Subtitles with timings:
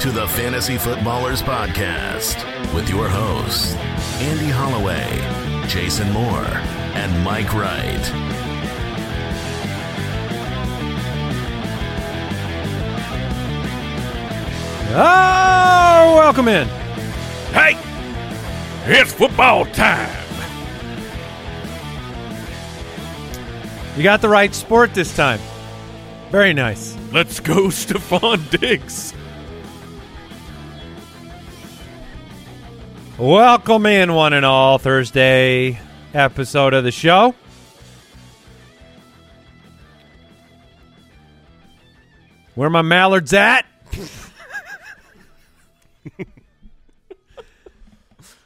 [0.00, 2.42] to the Fantasy Footballers Podcast
[2.72, 3.74] with your hosts,
[4.22, 6.46] Andy Holloway, Jason Moore,
[6.96, 8.10] and Mike Wright.
[14.92, 16.66] Oh, welcome in.
[17.52, 17.76] Hey,
[18.86, 20.24] it's football time.
[23.98, 25.40] You got the right sport this time.
[26.30, 26.96] Very nice.
[27.12, 29.12] Let's go, Stefon Diggs.
[33.20, 35.78] Welcome in, one and all, Thursday
[36.14, 37.34] episode of the show.
[42.54, 43.66] Where my mallards at?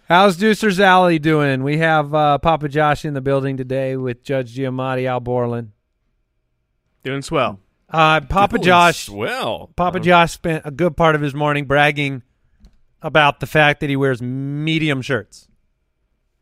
[0.09, 1.63] How's Deucer's Alley doing?
[1.63, 5.71] We have uh, Papa Josh in the building today with Judge Giamatti Al Borland.
[7.05, 7.61] Doing swell.
[7.89, 9.71] Uh, Papa Doing Josh, Swell.
[9.77, 12.25] Papa Josh spent a good part of his morning bragging
[13.05, 15.47] about the fact that he wears medium shirts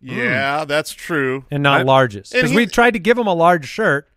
[0.00, 1.44] Yeah, that's true.
[1.50, 2.32] and not I- larges.
[2.32, 4.08] Because we tried to give him a large shirt,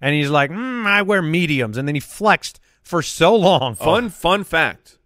[0.00, 3.74] and he's like, mm, "I wear mediums," and then he flexed for so long.
[3.74, 4.96] Fun, fun fact.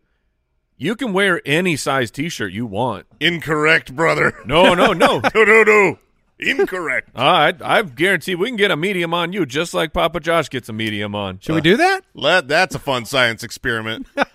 [0.77, 3.07] You can wear any size T-shirt you want.
[3.21, 4.35] Incorrect, brother.
[4.45, 5.21] No, no, no.
[5.35, 5.99] no, no, no.
[6.41, 7.11] Incorrect.
[7.15, 10.51] All right, I guarantee we can get a medium on you, just like Papa Josh
[10.51, 11.39] gets a medium on.
[11.39, 12.03] Should we do that?
[12.13, 14.07] Let that's a fun science experiment.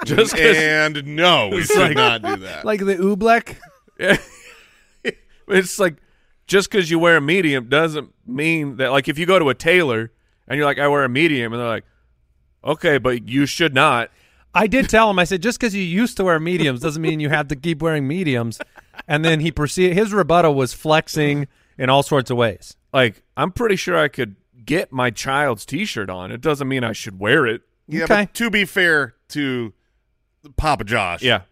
[0.04, 2.64] Just 'cause- and no, we should like- not do that.
[2.64, 3.56] Like the oobleck?
[5.48, 5.96] it's like
[6.46, 8.90] just because you wear a medium doesn't mean that.
[8.92, 10.12] Like if you go to a tailor
[10.48, 11.84] and you're like, I wear a medium, and they're like,
[12.64, 14.10] okay, but you should not.
[14.52, 15.18] I did tell him.
[15.20, 17.80] I said, just because you used to wear mediums doesn't mean you have to keep
[17.82, 18.58] wearing mediums.
[19.06, 19.96] And then he proceeded.
[19.96, 21.46] His rebuttal was flexing
[21.78, 22.76] in all sorts of ways.
[22.92, 24.34] Like I'm pretty sure I could
[24.64, 26.32] get my child's T-shirt on.
[26.32, 27.62] It doesn't mean I should wear it.
[27.86, 28.24] yeah, okay.
[28.24, 29.72] but to be fair to
[30.56, 31.42] Papa Josh, Yeah,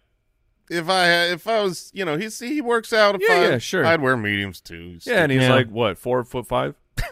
[0.71, 3.15] If I had- if I was, you know, he's he works out.
[3.17, 3.85] If Yeah, I, yeah, sure.
[3.87, 4.99] I'd wear mediums too.
[5.03, 5.53] yeah, and he's Yeah.
[5.53, 6.75] like what four foot five.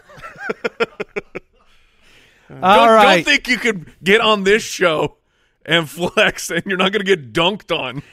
[2.49, 3.15] All don't, right.
[3.15, 5.17] don't think you could get on this show
[5.65, 8.03] and flex, and you're not going to get dunked on.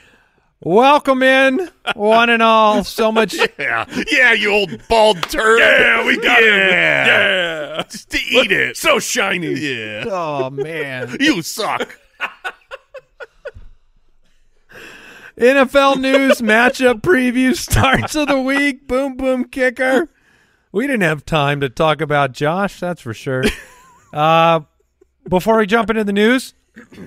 [0.60, 2.82] Welcome in, one and all.
[2.84, 3.34] So much.
[3.58, 5.60] yeah, yeah, you old bald turd.
[5.60, 6.48] Yeah, we got yeah.
[6.48, 7.06] it.
[7.76, 8.76] Yeah, Just to eat it.
[8.76, 9.52] so shiny.
[9.52, 11.16] Yeah, Oh man.
[11.20, 12.00] you suck.
[15.36, 18.86] NFL news matchup preview starts of the week.
[18.86, 20.08] Boom, boom, kicker.
[20.70, 23.44] We didn't have time to talk about Josh, that's for sure.
[24.12, 24.60] Uh,
[25.28, 26.54] before we jump into the news,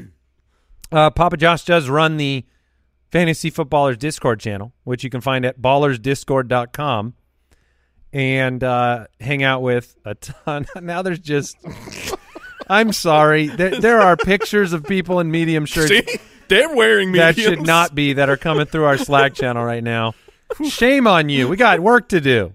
[0.92, 2.46] uh, Papa Josh does run the
[3.14, 7.14] Fantasy Footballers Discord channel, which you can find at ballersdiscord.com
[8.12, 10.66] and uh, hang out with a ton.
[10.82, 11.56] now there's just.
[12.70, 13.48] I'm sorry.
[13.48, 17.96] There, there are pictures of people in medium shirts See, they're wearing that should not
[17.96, 20.14] be that are coming through our Slack channel right now.
[20.70, 21.48] Shame on you.
[21.48, 22.54] We got work to do.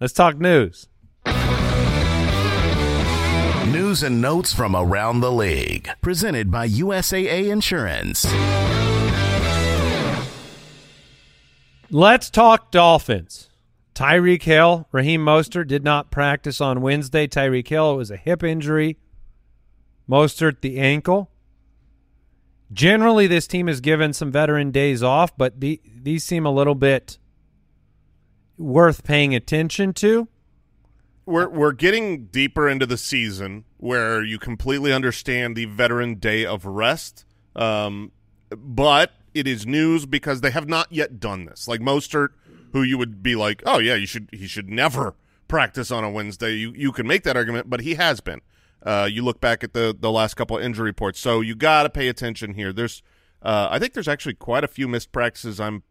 [0.00, 0.88] Let's talk news.
[3.66, 5.88] News and notes from around the league.
[6.00, 8.26] Presented by USAA Insurance.
[11.90, 13.50] Let's talk Dolphins.
[13.94, 17.26] Tyreek Hill, Raheem Mostert did not practice on Wednesday.
[17.26, 18.96] Tyreek Hill it was a hip injury.
[20.08, 21.30] Mostert the ankle.
[22.72, 26.74] Generally, this team is given some veteran days off, but the, these seem a little
[26.74, 27.18] bit
[28.56, 30.28] worth paying attention to.
[31.24, 36.64] We're we're getting deeper into the season where you completely understand the veteran day of
[36.64, 37.24] rest.
[37.54, 38.10] Um,
[38.50, 41.68] but it is news because they have not yet done this.
[41.68, 42.30] Like Mostert,
[42.72, 45.14] who you would be like, oh yeah, you should he should never
[45.46, 46.54] practice on a Wednesday.
[46.54, 48.40] You you can make that argument, but he has been.
[48.84, 51.90] Uh, you look back at the the last couple injury reports, so you got to
[51.90, 52.72] pay attention here.
[52.72, 53.02] There's,
[53.42, 55.60] uh, I think there's actually quite a few missed practices.
[55.60, 55.84] I'm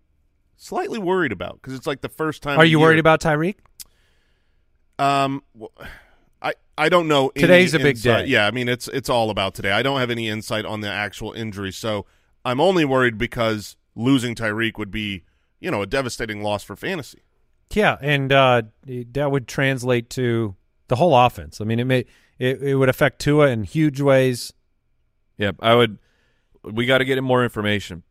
[0.58, 2.60] slightly worried about because it's like the first time.
[2.60, 3.56] Are you year- worried about Tyreek?
[5.00, 5.44] Um,
[6.42, 7.30] I I don't know.
[7.36, 8.32] Today's a big insight- day.
[8.32, 9.72] Yeah, I mean it's it's all about today.
[9.72, 12.06] I don't have any insight on the actual injury, so
[12.46, 15.24] I'm only worried because losing Tyreek would be
[15.60, 17.20] you know a devastating loss for fantasy.
[17.74, 18.64] Yeah, and uh,
[19.14, 20.56] that would translate to
[20.90, 21.62] the whole offense.
[21.62, 22.06] I mean, it may
[22.42, 24.52] it, it would affect Tua in huge ways.
[25.38, 25.98] Yep, I would.
[26.64, 28.04] We got to get him more information.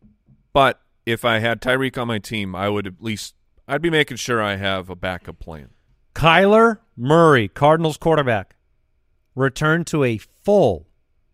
[0.53, 3.35] But if I had Tyreek on my team, I would at least
[3.67, 5.71] I'd be making sure I have a backup plan.
[6.15, 8.56] Kyler Murray, Cardinals quarterback,
[9.35, 10.87] returned to a full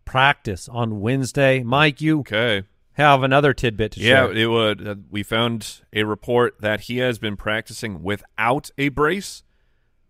[0.05, 1.63] practice on Wednesday.
[1.63, 2.63] Mike, you Okay.
[2.93, 4.33] have another tidbit to Yeah, share.
[4.33, 4.87] Yeah, it would.
[4.87, 9.43] Uh, we found a report that he has been practicing without a brace,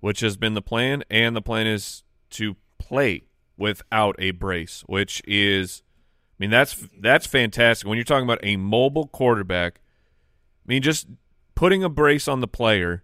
[0.01, 2.56] which has been the plan, and the plan is to
[2.88, 3.24] play
[3.57, 5.84] without a brace, which is
[6.39, 7.88] I mean, that's that's fantastic.
[7.88, 9.81] When you're talking about a mobile quarterback,
[10.66, 11.07] I mean, just
[11.56, 13.04] putting a brace on the player.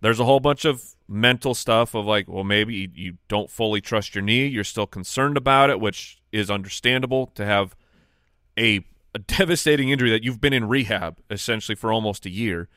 [0.00, 4.14] There's a whole bunch of mental stuff of like, well, maybe you, don't fully trust
[4.14, 4.46] your knee.
[4.46, 7.74] You're still concerned about it, which is understandable to have
[8.56, 12.68] a, a devastating injury that you've been in rehab essentially for almost a year.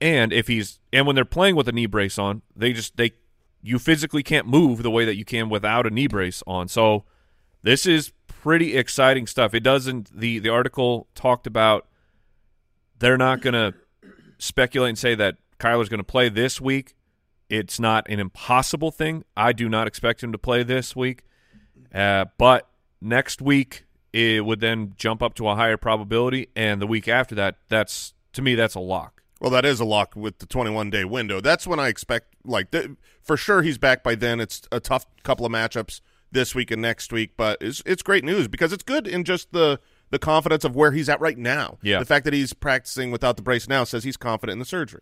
[0.00, 3.12] And if he's and when they're playing with a knee brace on, they just they
[3.66, 6.68] you physically can't move the way that you can without a knee brace on.
[6.68, 7.04] So
[7.62, 9.54] this is pretty exciting stuff.
[9.54, 11.88] It doesn't the the article talked about
[13.00, 13.74] they're not going to
[14.38, 16.94] speculate and say that Kyler's going to play this week.
[17.50, 19.24] It's not an impossible thing.
[19.36, 21.24] I do not expect him to play this week.
[21.92, 22.68] Uh, but
[23.00, 27.34] next week it would then jump up to a higher probability and the week after
[27.34, 29.15] that that's to me that's a lock.
[29.40, 31.40] Well, that is a lock with the 21 day window.
[31.40, 32.90] That's when I expect, like, th-
[33.22, 34.40] for sure he's back by then.
[34.40, 36.00] It's a tough couple of matchups
[36.32, 39.52] this week and next week, but it's it's great news because it's good in just
[39.52, 39.78] the
[40.10, 41.78] the confidence of where he's at right now.
[41.82, 41.98] Yeah.
[41.98, 45.00] the fact that he's practicing without the brace now says he's confident in the surgery.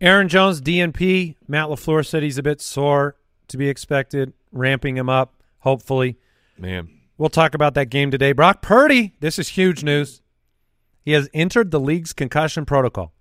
[0.00, 1.36] Aaron Jones, DNP.
[1.46, 3.16] Matt LaFleur said he's a bit sore
[3.48, 6.18] to be expected, ramping him up, hopefully.
[6.58, 8.32] Man, We'll talk about that game today.
[8.32, 10.20] Brock Purdy, this is huge news.
[11.04, 13.12] He has entered the league's concussion protocol.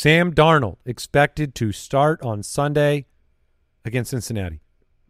[0.00, 3.04] Sam Darnold expected to start on Sunday
[3.84, 4.62] against Cincinnati.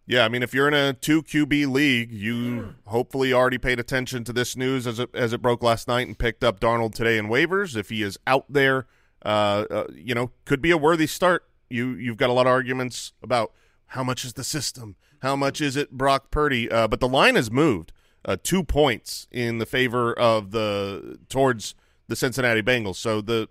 [0.05, 4.25] Yeah, I mean, if you're in a two QB league, you hopefully already paid attention
[4.25, 7.19] to this news as it as it broke last night and picked up Darnold today
[7.19, 7.77] in waivers.
[7.77, 8.89] If he is out there,
[9.25, 11.45] uh, uh, you know, could be a worthy start.
[11.69, 13.53] You you've got a lot of arguments about
[13.87, 17.37] how much is the system, how much is it Brock Purdy, uh, but the line
[17.37, 17.93] has moved
[18.25, 21.77] uh, two points in the favor of the towards
[22.09, 22.97] the Cincinnati Bengals.
[22.97, 23.49] So the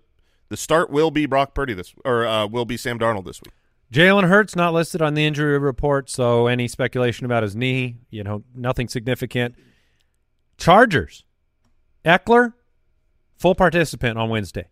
[0.50, 3.52] the start will be Brock Purdy this or uh, will be Sam Darnold this week.
[3.92, 8.22] Jalen Hurts not listed on the injury report, so any speculation about his knee, you
[8.22, 9.54] know, nothing significant.
[10.58, 11.24] Chargers,
[12.04, 12.52] Ekeler,
[13.38, 14.68] full participant on Wednesday.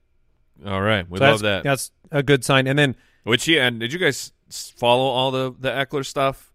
[0.64, 1.64] all right, we So love that's, that.
[1.64, 2.66] That's a good sign.
[2.66, 2.94] And then
[3.24, 6.52] Which he and did you guys follow all the the Ekeler stuff?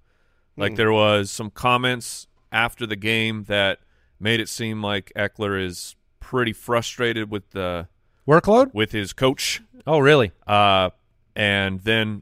[0.56, 0.78] Like Mm.
[0.78, 3.80] there was some comments after the game that
[4.20, 7.88] made it seem like Ekeler is pretty frustrated with the
[8.28, 8.74] workload.
[8.74, 9.62] with his coach.
[9.86, 10.32] Oh, really?
[10.48, 10.90] Uh,
[11.36, 12.22] and then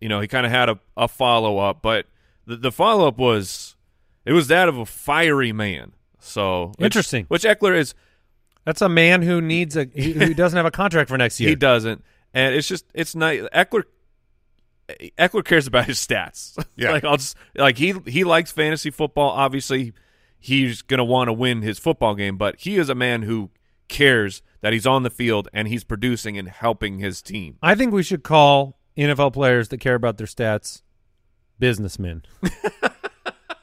[0.00, 2.06] you know he kind of had a, a follow up, but
[2.46, 3.76] the, the follow up was
[4.24, 5.92] it was that of a fiery man.
[6.20, 7.24] So Interesting.
[7.28, 7.94] Which Ekeler is
[8.64, 11.50] That's a man who needs a who who doesn't have a contract for next year.
[11.50, 12.04] He doesn't,
[12.34, 13.42] and it's just it's nice.
[13.54, 13.84] Ekeler
[15.18, 16.62] Ekeler cares about his stats.
[16.76, 16.92] Yeah.
[16.92, 19.30] like I'll just like he he likes fantasy football.
[19.30, 19.92] Obviously,
[20.38, 23.50] he's gonna want to win his football game, but he is a man who
[23.88, 27.56] cares that he's on the field and he's producing and helping his team.
[27.62, 30.82] I think we should call NFL players that care about their stats
[31.58, 32.22] businessmen.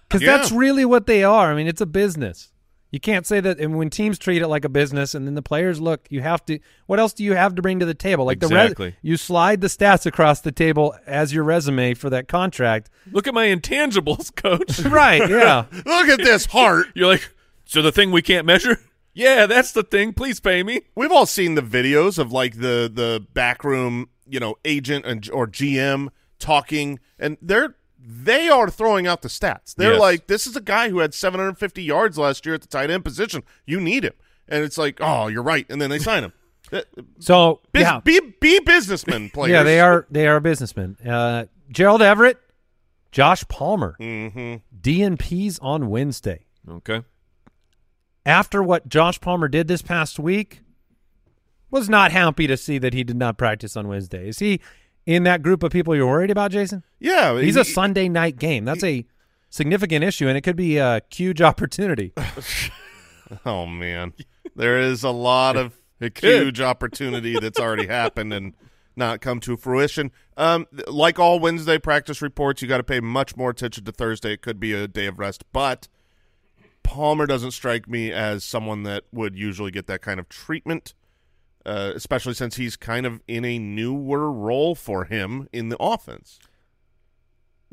[0.08, 0.38] Because Yeah.
[0.38, 1.52] that's really what they are.
[1.52, 2.54] I mean, it's a business.
[2.92, 3.60] You can't say that.
[3.60, 6.46] And when teams treat it like a business, and then the players look, you have
[6.46, 6.60] to.
[6.86, 8.24] What else do you have to bring to the table?
[8.24, 8.86] Like the Exactly.
[8.90, 12.90] res- you slide the stats across the table as your resume for that contract.
[13.12, 14.80] Look at my intangibles, coach.
[14.82, 15.28] right?
[15.30, 15.66] Yeah.
[15.72, 16.88] Look at this heart.
[16.94, 17.28] You're like,
[17.66, 18.80] so the thing we can't measure?
[19.16, 20.14] Yeah, that's the thing.
[20.14, 20.82] Please pay me.
[20.94, 25.48] We've all seen the videos of like the the backroom, you know, agent and or
[25.48, 29.74] GM talking, and they're they are throwing out the stats.
[29.74, 30.00] They're Yes.
[30.02, 33.04] like, "This is a guy who had 750 yards last year at the tight end
[33.06, 33.42] position.
[33.66, 34.14] You need him."
[34.48, 36.34] And it's like, "Oh, you're right," and then they sign him.
[37.20, 39.52] So Bus- yeah, Be be businessmen players.
[39.54, 40.06] yeah, they are.
[40.12, 40.98] They are businessmen.
[41.08, 42.38] Uh, Gerald Everett,
[43.12, 44.56] Josh Palmer, Mm-hmm.
[44.82, 46.46] DNP's on Wednesday.
[46.70, 47.04] Okay.
[48.26, 50.62] After what Josh Palmer did this past week,
[51.72, 54.28] was not happy to see that he did not practice on Wednesday.
[54.30, 54.62] Is he
[55.06, 56.84] in that group of people you're worried about, Jason?
[57.00, 58.66] Yeah, He's he- a Sunday night game.
[58.66, 59.06] That's a
[59.50, 62.14] significant issue, and it could be a huge opportunity.
[63.46, 64.14] Oh man,
[64.56, 65.74] there is a lot of
[66.22, 68.54] huge opportunity that's already happened and
[68.96, 70.12] not come to fruition.
[70.38, 74.34] Um, like all Wednesday practice reports, you got to pay much more attention to Thursday.
[74.34, 75.88] It could be a day of rest, but
[76.86, 80.94] Palmer doesn't strike me as someone that would usually get that kind of treatment,
[81.66, 86.40] uh, especially since he's kind of in a newer role for him in the offense.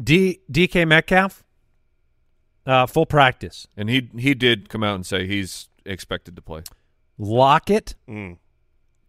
[0.03, 1.45] D DK Metcalf,
[2.67, 3.67] uh, full practice.
[3.77, 6.63] And he he did come out and say he's expected to play.
[7.19, 8.39] Lockett, Mm,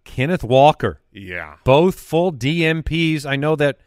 [0.03, 3.25] Kenneth Walker, yeah, both full DNPs.
[3.25, 3.79] I know that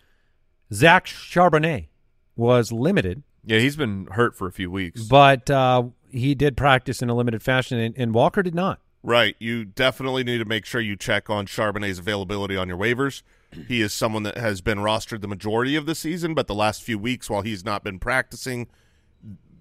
[0.72, 1.88] Zach Charbonnet
[2.34, 5.02] was limited, Yeah, he's been hurt for a few weeks.
[5.02, 8.80] but uh, he did practice in a limited fashion, and, and Walker did not.
[9.02, 9.36] Right.
[9.38, 13.22] You definitely need to make sure you check on Charbonnet's availability on your waivers.
[13.68, 16.82] He is someone that has been rostered the majority of the season, but the last
[16.82, 18.66] few weeks, while he's not been practicing,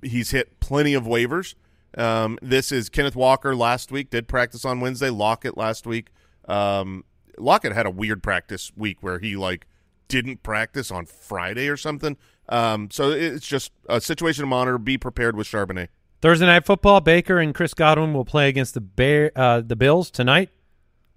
[0.02, 1.54] he's hit plenty of waivers.
[1.98, 5.10] Um, this is Kenneth Walker last week did practice on Wednesday.
[5.10, 6.10] Lockett last week.
[6.48, 7.06] Um,
[7.38, 9.66] Lockett had a weird practice week where he like
[10.08, 12.18] didn't practice on Friday or something.
[12.50, 14.78] Um, so it's just a situation to monitor.
[14.78, 15.88] Be prepared with Charbonnet.
[16.25, 17.01] Thursday night football.
[17.01, 20.50] Baker and Chris Godwin will play against the Bear, uh, the Bills tonight.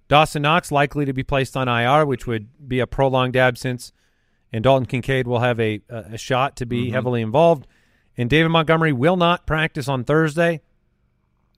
[0.07, 3.91] Dawson Knox likely to be placed on IR, which would be a prolonged absence,
[4.53, 6.93] and Dalton Kincaid will have a a shot to be mm-hmm.
[6.93, 7.65] heavily involved.
[8.19, 10.61] And David Montgomery will not practice on Thursday.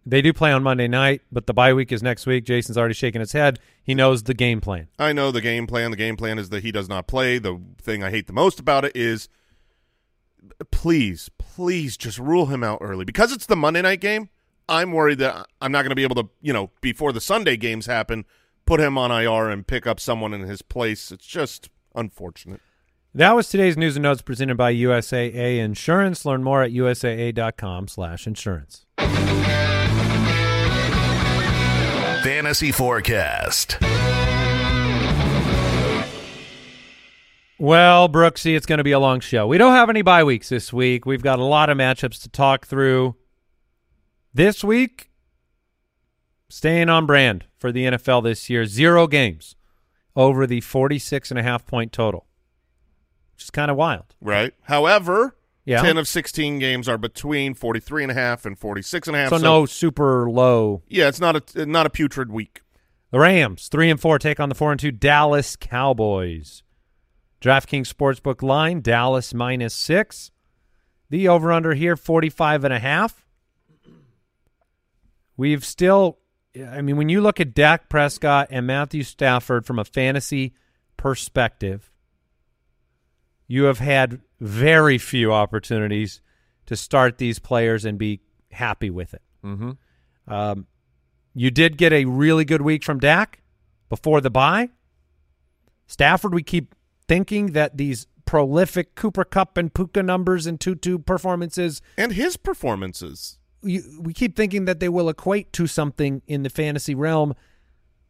[0.06, 2.46] They do play on Monday night, but the bye week is next week.
[2.46, 3.60] Jason's already shaking his head.
[3.84, 4.88] He knows the game plan.
[4.98, 5.92] I know the game plan.
[5.92, 7.38] The game plan is that he does not play.
[7.38, 9.28] The thing I hate the most about it is
[10.72, 13.06] please, please just rule him out early.
[13.06, 14.30] Because it's the Monday night game,
[14.68, 17.58] I'm worried that I'm not going to be able to, you know, before the Sunday
[17.58, 18.26] games happen,
[18.66, 21.12] put him on IR and pick up someone in his place.
[21.12, 22.62] It's just unfortunate.
[23.14, 26.24] That was today's news and notes presented by USAA Insurance.
[26.24, 28.86] Learn more at usaa.com slash insurance.
[32.24, 33.78] Fantasy Forecast.
[37.62, 39.46] Well, Brooksy, it's going to be a long show.
[39.46, 41.06] We don't have any bye weeks this week.
[41.06, 43.16] We've got a lot of matchups to talk through.
[44.34, 45.12] This week,
[46.50, 49.56] staying on brand for the NFL this year, zero games
[50.16, 52.26] over the 46 and a half point total,
[53.36, 54.16] which is kind of wild.
[54.20, 54.56] Right.
[54.64, 55.84] However, yeah.
[55.84, 59.30] 10 of 16 games are between 43 and a half and 46 and a half.
[59.30, 60.82] So, so no super low.
[60.88, 62.62] Yeah, it's not a not a putrid week.
[63.12, 66.64] The Rams, 3 and 4 take on the 4 and 2 Dallas Cowboys.
[67.42, 70.32] DraftKings Sportsbook line Dallas minus 6.
[71.10, 73.26] The over under here 45 and a half.
[75.36, 76.20] We've still
[76.70, 80.54] I mean when you look at Dak Prescott and Matthew Stafford from a fantasy
[80.98, 81.92] perspective,
[83.48, 86.22] you have had very few opportunities
[86.68, 88.22] to start these players and be
[88.52, 89.22] happy with it.
[89.44, 89.72] Mm-hmm.
[90.32, 90.68] Um,
[91.34, 93.42] you did get a really good week from Dak
[93.90, 94.70] before the bye.
[95.88, 96.76] Stafford, we keep
[97.12, 103.38] thinking that these prolific Cooper Kupp and Puka numbers and Tutu performances and his performances.
[103.64, 107.36] You, we keep thinking that they will equate to something in the fantasy realm.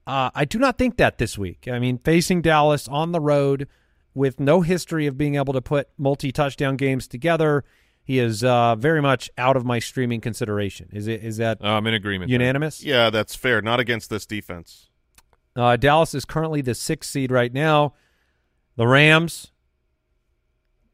[0.08, 1.68] Uh, I do not think that this week.
[1.72, 3.68] I mean, facing Dallas on the road–
[4.14, 7.64] with no history of being able to put multi touchdown games together.
[8.04, 10.90] He is uh, very much out of my streaming consideration.
[10.92, 11.24] Is it?
[11.24, 11.64] Is that?
[11.64, 12.32] Uh, I'm in agreement.
[12.32, 12.80] Unanimous?
[12.80, 12.94] There.
[12.94, 13.62] Yeah, that's fair.
[13.62, 14.90] Not against this defense.
[15.56, 17.94] Uh, Dallas is currently the sixth seed right now.
[18.76, 19.52] The Rams,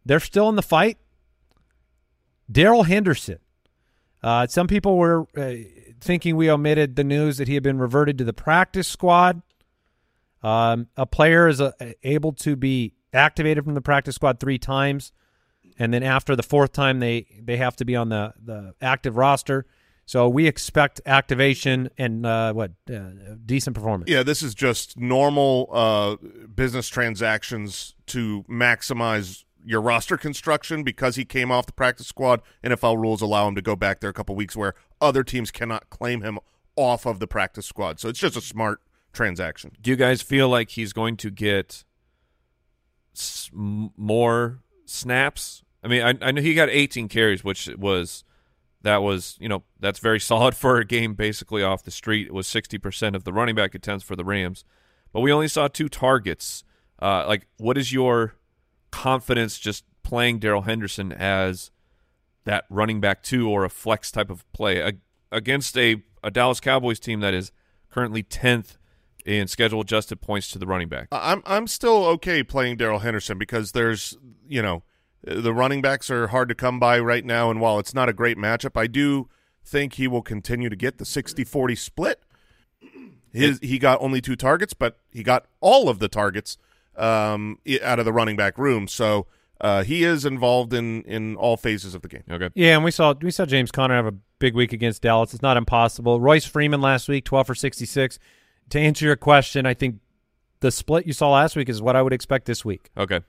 [0.05, 0.97] they're still in the fight.
[2.51, 3.39] Darrell Henderson.
[4.23, 5.53] Uh, some people were uh,
[6.01, 9.41] thinking we omitted the news that he had been reverted to the practice squad.
[10.41, 11.71] Um, a player is uh,
[12.03, 15.11] able to be activated from the practice squad three times,
[15.79, 19.17] and then after the fourth time, they they have to be on the the active
[19.17, 19.65] roster.
[20.07, 24.09] So we expect activation and uh, what uh, decent performance.
[24.09, 26.15] Yeah, this is just normal uh,
[26.55, 32.41] business transactions to maximize your roster construction because he came off the practice squad.
[32.63, 35.89] NFL rules allow him to go back there a couple weeks where other teams cannot
[35.89, 36.39] claim him
[36.75, 37.99] off of the practice squad.
[37.99, 38.79] So it's just a smart
[39.11, 39.73] transaction.
[39.81, 41.83] Do you guys feel like he's going to get
[43.13, 45.63] s- more snaps.
[45.83, 48.23] I mean, I, I know he got 18 carries, which was
[48.81, 52.27] that was you know that's very solid for a game basically off the street.
[52.27, 54.63] It was 60 percent of the running back attempts for the Rams,
[55.11, 56.63] but we only saw two targets.
[56.99, 58.35] Uh, like, what is your
[58.91, 61.69] confidence just playing Darrell Henderson as
[62.45, 64.93] that running back two or a flex type of play a,
[65.31, 67.51] against a, a Dallas Cowboys team that is
[67.91, 68.77] currently 10th
[69.25, 71.09] in schedule adjusted points to the running back.
[71.11, 74.17] I'm I'm still okay playing Darrell Henderson because there's
[74.47, 74.83] you know
[75.23, 78.13] the running backs are hard to come by right now, and while it's not a
[78.13, 79.29] great matchup, I do
[79.63, 82.21] think he will continue to get the 60-40 split.
[83.31, 86.57] His he got only two targets, but he got all of the targets
[86.95, 88.87] um, out of the running back room.
[88.87, 89.27] So
[89.59, 92.23] uh, he is involved in in all phases of the game.
[92.31, 92.49] Okay.
[92.55, 95.33] Yeah, and we saw we saw James Conner have a big week against Dallas.
[95.33, 96.19] It's not impossible.
[96.21, 98.17] Royce Freeman last week, twelve for sixty six
[98.69, 99.99] to answer your question, I think
[100.59, 102.89] the split you saw last week is what I would expect this week.
[102.97, 103.21] Okay.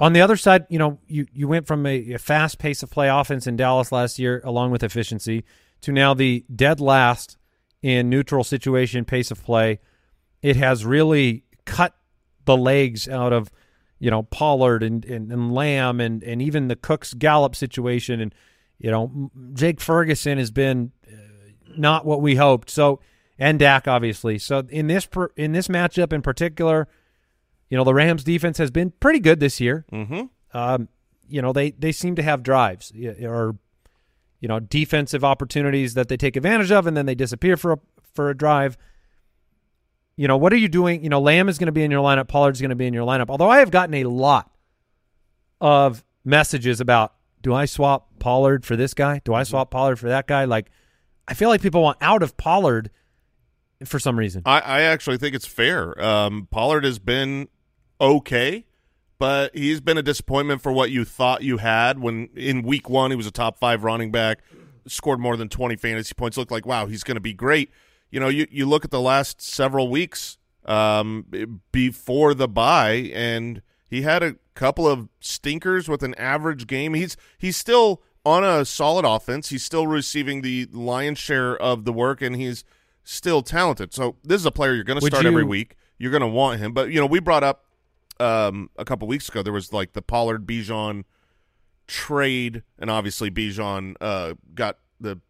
[0.00, 2.90] On the other side, you know, you, you went from a, a fast pace of
[2.90, 5.44] play offense in Dallas last year, along with efficiency,
[5.80, 7.36] to now the dead last
[7.82, 9.80] in neutral situation pace of play.
[10.40, 11.96] It has really cut
[12.44, 13.50] the legs out of,
[13.98, 18.20] you know, Pollard and, and, and Lamb and, and even the Cooks Gallup situation.
[18.20, 18.34] And,
[18.78, 21.16] you know, Jake Ferguson has been uh,
[21.76, 22.70] not what we hoped.
[22.70, 23.00] So,
[23.38, 24.38] and Dak obviously.
[24.38, 26.88] So in this in this matchup in particular,
[27.70, 29.84] you know the Rams defense has been pretty good this year.
[29.92, 30.22] Mm-hmm.
[30.56, 30.88] Um,
[31.28, 33.56] you know they they seem to have drives or
[34.40, 37.78] you know, defensive opportunities that they take advantage of, and then they disappear for a
[38.14, 38.76] for a drive.
[40.16, 41.02] You know, what are you doing?
[41.02, 42.28] You know, Lamb is going to be in your lineup.
[42.28, 43.30] Pollard's going to be in your lineup.
[43.30, 44.50] Although I have gotten a lot
[45.60, 49.20] of messages about, do I swap Pollard for this guy?
[49.24, 50.44] Do I swap Pollard for that guy?
[50.44, 50.70] Like,
[51.28, 52.90] I feel like people want out of Pollard
[53.84, 54.42] for some reason.
[54.44, 56.00] I, I actually think it's fair.
[56.02, 57.48] Um, Pollard has been
[58.00, 58.64] okay,
[59.18, 63.10] but he's been a disappointment for what you thought you had when in week one
[63.10, 64.40] he was a top five running back,
[64.86, 67.70] scored more than 20 fantasy points, looked like, wow, he's going to be great.
[68.10, 71.26] You know, you, you look at the last several weeks um,
[71.72, 76.94] before the bye, and he had a couple of stinkers with an average game.
[76.94, 79.48] He's he's still on a solid offense.
[79.50, 82.64] He's still receiving the lion's share of the work, and he's
[83.02, 83.94] still talented.
[83.94, 85.76] So this is a player you're going to start every week.
[85.96, 86.72] You're going to want him.
[86.72, 87.64] But, you know, we brought up
[88.20, 91.04] um, a couple weeks ago, there was like the Pollard Bijan
[91.86, 95.20] trade, and obviously Bijan uh, got the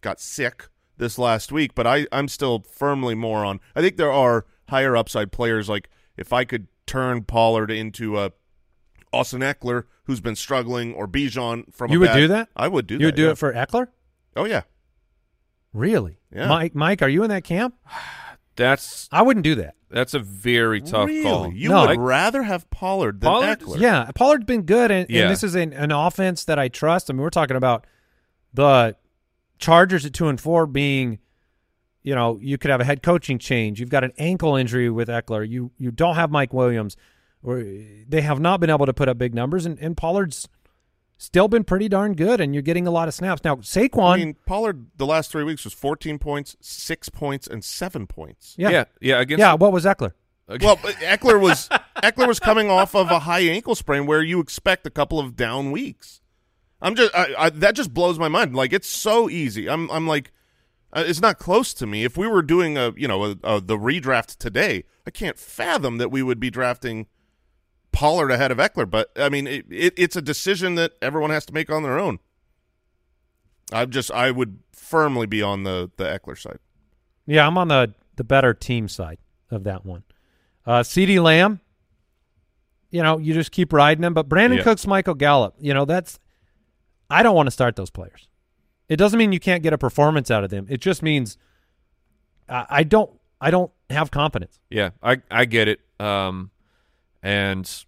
[0.00, 1.74] got sick this last week.
[1.74, 3.60] But I I'm still firmly more on.
[3.74, 5.68] I think there are higher upside players.
[5.68, 8.32] Like if I could turn Pollard into a
[9.12, 12.48] Austin Ekeler, who's been struggling, or Bijan from You would bad- do that?
[12.56, 13.00] I would do that.
[13.00, 13.12] you that.
[13.12, 13.30] would do yeah.
[13.30, 13.88] it for Ekeler?
[14.36, 14.62] Oh yeah,
[15.72, 16.18] Really?
[16.32, 16.48] Yeah.
[16.48, 17.74] Mike, Mike, are you in that camp?
[18.58, 19.74] That's I wouldn't do that.
[19.90, 21.22] that's a very tough really?
[21.22, 21.50] call.
[21.52, 21.80] You No.
[21.80, 23.80] would Like- rather have Pollard than Pollard- Ekeler?
[23.80, 25.22] Yeah, Pollard's been good, and, Yeah.
[25.22, 27.08] and this is an, an offense that I trust.
[27.10, 27.86] I mean, we're talking about
[28.52, 28.96] the
[29.58, 31.18] Chargers at two and four being,
[32.02, 33.80] you know, you could have a head coaching change.
[33.80, 35.48] You've got an ankle injury with Ekeler.
[35.48, 36.96] You you don't have Mike Williams,
[37.42, 37.58] or
[38.08, 40.48] they have not been able to put up big numbers, and, and Pollard's
[41.18, 43.56] still been pretty darn good, and you're getting a lot of snaps now.
[43.56, 48.06] Saquon, I mean, Pollard the last three weeks was 14 points, six points, and seven
[48.06, 48.54] points.
[48.56, 49.54] yeah, yeah, yeah, against yeah.
[49.54, 50.12] What was Ekeler?
[50.48, 54.86] Well, Ekeler was Ekeler was coming off of a high ankle sprain where you expect
[54.86, 56.22] a couple of down weeks.
[56.80, 58.54] I'm just I, I, that just blows my mind.
[58.54, 59.68] Like it's so easy.
[59.68, 60.32] I'm I'm like
[60.92, 62.04] uh, it's not close to me.
[62.04, 65.98] If we were doing a you know a, a, the redraft today, I can't fathom
[65.98, 67.08] that we would be drafting
[67.92, 68.88] Pollard ahead of Ekeler.
[68.88, 71.98] But I mean, it, it, it's a decision that everyone has to make on their
[71.98, 72.18] own.
[73.72, 76.58] I'm just I would firmly be on the the Ekeler side.
[77.26, 79.18] Yeah, I'm on the the better team side
[79.50, 80.02] of that one.
[80.66, 81.60] Uh, CeeDee Lamb,
[82.90, 84.14] you know, you just keep riding him.
[84.14, 84.64] But Brandon Yeah.
[84.64, 86.18] Cooks, Michael Gallup, you know, that's
[87.10, 88.28] I don't want to start those players.
[88.88, 90.66] It doesn't mean you can't get a performance out of them.
[90.70, 91.36] It just means
[92.48, 94.58] I, I don't I don't have confidence.
[94.70, 95.80] Yeah, I I get it.
[96.00, 96.50] Um,
[97.22, 97.84] and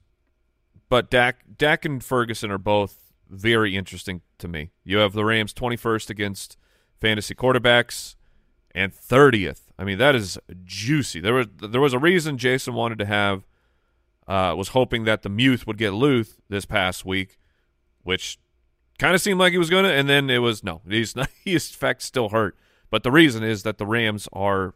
[0.89, 4.71] but Dak Dak and Ferguson are both very interesting to me.
[4.85, 6.57] You have the Rams twenty first against
[7.01, 8.17] fantasy quarterbacks
[8.75, 9.73] and thirtieth.
[9.79, 11.21] I mean that is juicy.
[11.21, 13.47] There was there was a reason Jason wanted to have
[14.31, 17.37] uh, was hoping that the Muth would get Luth this past week,
[18.03, 18.39] which
[18.99, 20.83] kind of seemed like he was going to, and then it was no.
[20.89, 21.29] He's not.
[21.45, 22.57] He's in fact still hurt.
[22.91, 24.75] But the reason is that the Rams are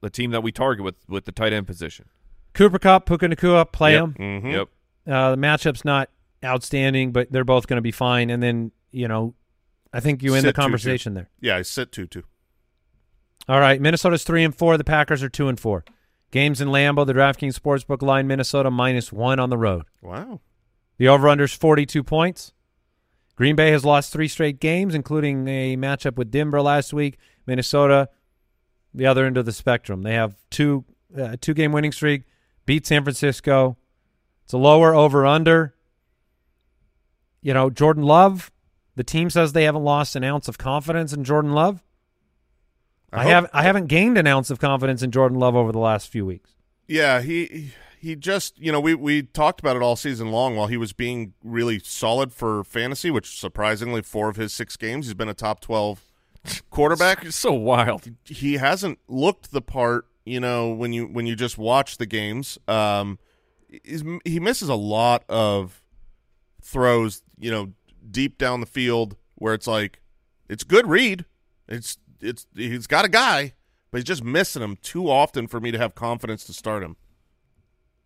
[0.00, 2.06] the team that we target with with the tight end position.
[2.54, 4.00] Cooper Kupp, Puka Nacua, play Yep.
[4.02, 4.14] them.
[4.42, 4.52] Mhm.
[4.52, 4.68] Yep.
[5.06, 6.08] Uh, the matchup's not
[6.44, 8.30] outstanding, but they're both going to be fine.
[8.30, 9.34] And then you know,
[9.92, 10.62] I think you end the Sit two, two.
[10.62, 11.28] conversation there.
[11.40, 12.22] Yeah, I sit two two.
[13.48, 14.78] All right, Minnesota's three and four.
[14.78, 15.84] The Packers are two and four.
[16.30, 17.06] Games in Lambeau.
[17.06, 19.84] The DraftKings Sportsbook line: Minnesota minus one on the road.
[20.02, 20.40] Wow.
[20.96, 22.52] The over/under is forty-two points.
[23.36, 27.18] Green Bay has lost three straight games, including a matchup with Denver last week.
[27.46, 28.08] Minnesota,
[28.94, 30.02] the other end of the spectrum.
[30.02, 30.84] They have two
[31.18, 32.22] uh, two-game winning streak.
[32.66, 33.76] Beat San Francisco.
[34.44, 35.74] It's a lower over/under.
[37.42, 38.50] You know, Jordan Love.
[38.96, 41.82] The team says they haven't lost an ounce of confidence in Jordan Love.
[43.12, 45.78] I, hope- have I haven't gained an ounce of confidence in Jordan Love over the
[45.78, 46.50] last few weeks.
[46.86, 50.66] Yeah, he he just you know we we talked about it all season long while
[50.66, 55.14] he was being really solid for fantasy, which surprisingly four of his six games he's
[55.14, 56.02] been a top twelve
[56.70, 57.24] quarterback.
[57.24, 58.08] It's so wild.
[58.24, 62.58] He hasn't looked the part, you know, when you when you just watch the games.
[62.66, 63.18] Um,
[63.68, 65.82] he's, he misses a lot of
[66.62, 67.72] throws, you know,
[68.10, 70.00] deep down the field where it's like
[70.48, 71.24] it's good read,
[71.68, 73.54] it's it's he's got a guy,
[73.90, 76.96] but he's just missing him too often for me to have confidence to start him.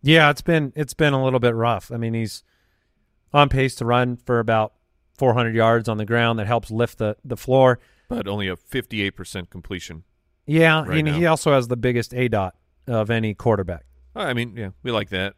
[0.01, 1.91] Yeah, it's been it's been a little bit rough.
[1.91, 2.43] I mean, he's
[3.33, 4.73] on pace to run for about
[5.13, 6.39] 400 yards on the ground.
[6.39, 7.79] That helps lift the the floor.
[8.07, 10.03] But only a 58% completion.
[10.49, 11.13] Yeah, Right and now.
[11.17, 12.55] he also has the biggest A dot
[12.87, 13.85] of any quarterback.
[14.15, 15.35] I mean, yeah, we like that.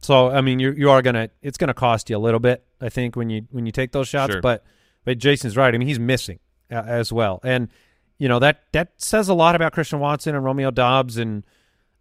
[0.00, 2.88] So I mean, you you are gonna it's gonna cost you a little bit, I
[2.88, 4.32] think, when you when you take those shots.
[4.32, 4.40] Sure.
[4.40, 4.64] But
[5.04, 5.74] but Jason's right.
[5.74, 6.38] I mean, he's missing
[6.70, 7.68] uh, as well, and
[8.18, 11.44] you know that that says a lot about Christian Watson and Romeo Doubs and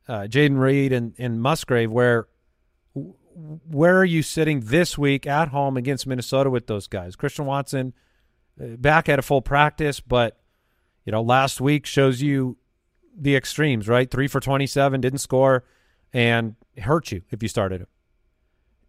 [0.07, 1.91] uh, Jayden Reed and and Musgrave.
[1.91, 2.27] Where
[2.93, 7.15] where are you sitting this week at home against Minnesota with those guys?
[7.15, 7.93] Christian Watson
[8.62, 10.39] uh, back at a full practice, but
[11.08, 12.58] you know, last week shows you
[13.17, 14.12] the extremes, right?
[14.12, 15.63] Three for twenty-seven, didn't score,
[16.12, 17.88] and hurt you if you started him.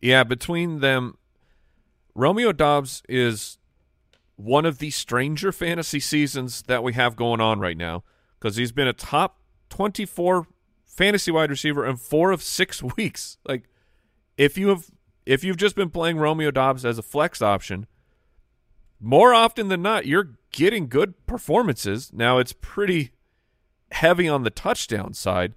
[0.02, 1.16] Yeah, between them,
[2.16, 3.58] Romeo Doubs is
[4.34, 8.02] one of the stranger fantasy seasons that we have going on right now
[8.38, 9.38] because he's been a top
[9.70, 10.46] 24
[10.86, 13.38] fantasy wide receiver in four of six weeks.
[13.46, 13.68] Like,
[14.36, 14.90] if you have
[15.24, 17.86] if you've just been playing Romeo Doubs as a flex option,
[18.98, 22.10] more often than not, you're getting good performances.
[22.12, 23.12] Now it's pretty
[23.90, 25.54] heavy on the touchdown side,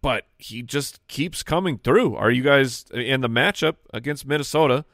[0.00, 2.16] but he just keeps coming through.
[2.16, 4.84] Are you guys in the matchup against Minnesota?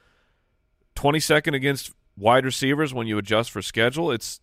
[0.96, 4.11] 22nd against wide receivers when you adjust for schedule.
[4.11, 4.40] It's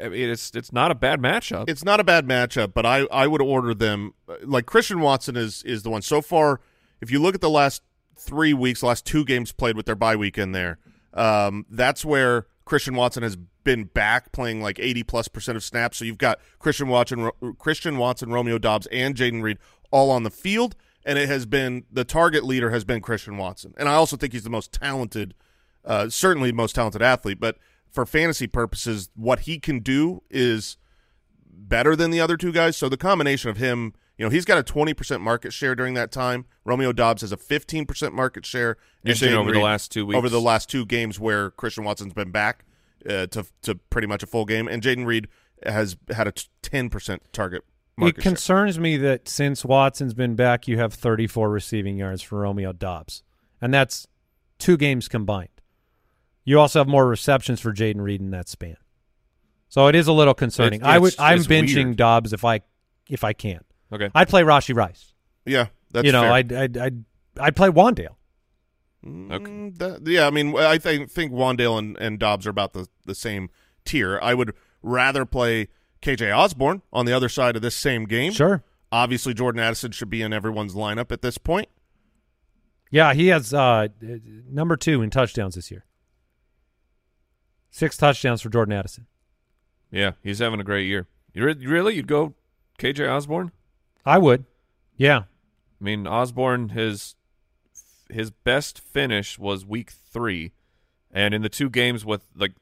[0.00, 1.68] I mean, it's it's not a bad matchup.
[1.68, 5.62] It's not a bad matchup, but I, I would order them like Christian Watson is
[5.64, 6.60] is the one so far.
[7.00, 7.82] If you look at the last
[8.16, 10.78] three weeks, last two games played with their bye week in there,
[11.12, 15.98] um, that's where Christian Watson has been back playing like eighty plus percent of snaps.
[15.98, 19.58] So you've got Christian Watson, Christian Watson, Romeo Doubs, and Jayden Reed
[19.90, 20.74] all on the field,
[21.04, 24.32] and it has been the target leader has been Christian Watson, and I also think
[24.32, 25.34] he's the most talented,
[25.84, 27.58] uh, certainly most talented athlete, but
[27.90, 30.78] for fantasy purposes, what he can do is
[31.48, 32.76] better than the other two guys.
[32.76, 36.12] So the combination of him, you know, he's got a 20% market share during that
[36.12, 36.46] time.
[36.64, 38.76] Romeo Doubs has a 15% market share.
[39.02, 40.16] You're saying over Reed, the last two weeks?
[40.16, 42.64] Over the last two games where Christian Watson's been back
[43.08, 44.68] uh, to, to pretty much a full game.
[44.68, 45.28] And Jayden Reed
[45.64, 47.62] has had a 10% target
[47.98, 48.82] It concerns share.
[48.82, 53.22] me that since Watson's been back, you have 34 receiving yards for Romeo Doubs.
[53.60, 54.06] And that's
[54.58, 55.48] two games combined.
[56.44, 58.76] You also have more receptions for Jayden Reed in that span.
[59.68, 60.80] So it is a little concerning.
[60.80, 61.96] It's, I would I'm benching weird.
[61.96, 62.60] Doubs if I
[63.08, 63.60] if I can.
[63.94, 64.10] Okay.
[64.14, 65.12] I'd play Rashee Rice.
[65.46, 66.32] Yeah, that's you know fair.
[66.32, 67.04] I'd, I'd I'd
[67.38, 68.16] I'd play Wan'Dale.
[69.06, 69.44] Okay.
[69.44, 72.88] Mm, that, yeah, I mean I think think Wan'Dale and, and Doubs are about the
[73.04, 73.50] the same
[73.84, 74.18] tier.
[74.20, 75.68] I would rather play
[76.02, 78.32] KJ Osborn on the other side of this same game.
[78.32, 78.64] Sure.
[78.90, 81.68] Obviously, Jordan Addison should be in everyone's lineup at this point.
[82.90, 83.88] Yeah, he has uh,
[84.48, 85.84] number two in touchdowns this year.
[87.70, 89.06] Six touchdowns for Jordan Addison.
[89.90, 91.08] Yeah, he's having a great year.
[91.32, 91.96] You really?
[91.96, 92.34] You'd go
[92.78, 93.50] KJ Osborn?
[94.04, 94.44] I would.
[94.96, 95.18] Yeah.
[95.18, 97.16] I mean, Osborn his
[98.10, 100.52] his best finish was week three,
[101.10, 102.52] and in the two games with like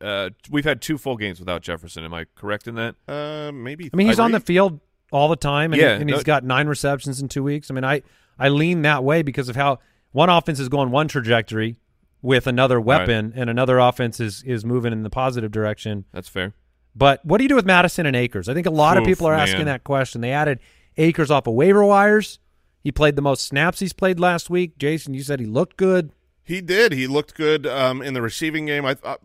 [0.00, 2.04] uh, we've had two full games without Jefferson.
[2.04, 2.94] Am I correct in that?
[3.06, 3.90] Uh, maybe.
[3.92, 6.68] I mean, he's on the field all the time, and, yeah, and he's got nine
[6.68, 7.70] receptions in two weeks.
[7.70, 8.02] I mean, I
[8.38, 9.78] I lean that way because of how
[10.12, 11.78] one offense is going one trajectory,
[12.22, 13.40] with another weapon right.
[13.40, 16.04] and another offense is is moving in the positive direction.
[16.12, 16.54] That's fair.
[16.94, 18.48] But what do you do with Mattison and Akers?
[18.48, 19.48] I think a lot Oof, of people are man.
[19.48, 20.20] asking that question.
[20.20, 20.58] They added
[20.98, 22.38] Akers off of waiver wires.
[22.82, 24.78] He played the most snaps he's played last week.
[24.78, 26.12] Jason, you said he looked good.
[26.42, 26.92] He did.
[26.92, 28.86] He looked good um, in the receiving game.
[28.86, 29.16] I, I,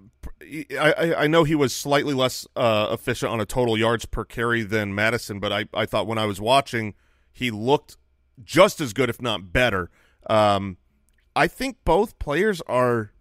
[0.78, 4.64] I, I know he was slightly less uh, efficient on a total yards per carry
[4.64, 6.96] than Mattison, but I, I thought when I was watching,
[7.32, 7.98] he looked
[8.44, 9.90] just as good, if not better.
[10.30, 10.78] Um,
[11.36, 13.12] I think both players are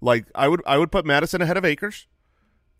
[0.00, 2.06] like I would I would put Mattison ahead of Akers.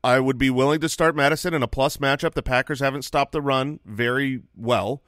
[0.03, 2.35] I would be willing to start Mattison in a plus matchup.
[2.35, 5.03] The Packers haven't stopped the run very well,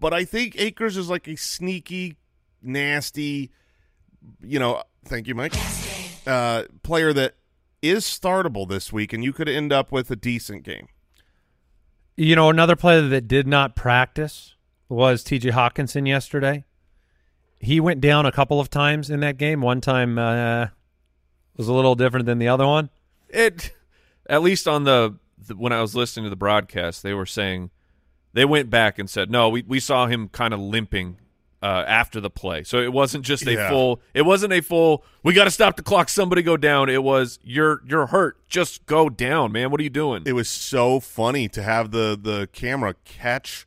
[0.00, 2.16] but I think Akers is like a sneaky,
[2.62, 3.50] nasty,
[4.42, 4.82] you know.
[5.04, 5.54] Thank you, Mike.
[6.26, 7.34] Uh, player that
[7.80, 10.88] is startable this week, and you could end up with a decent game.
[12.16, 14.56] You know, another player that did not practice
[14.88, 15.50] was T.J.
[15.50, 16.64] Hockenson yesterday
[17.60, 19.60] he went down a couple of times in that game.
[19.60, 20.68] One time uh,
[21.56, 22.88] was a little different than the other one.
[23.28, 23.72] It,
[24.26, 27.70] at least on the, the, when I was listening to the broadcast, they were saying
[28.32, 29.48] they went back and said no.
[29.48, 31.18] We we saw him kind of limping
[31.62, 33.68] uh, after the play, so it wasn't just a yeah.
[33.68, 34.00] full.
[34.14, 35.04] It wasn't a full.
[35.22, 36.08] We got to stop the clock.
[36.08, 36.88] Somebody go down.
[36.88, 38.38] It was you're you're hurt.
[38.48, 39.70] Just go down, man.
[39.70, 40.22] What are you doing?
[40.26, 43.66] It was so funny to have the the camera catch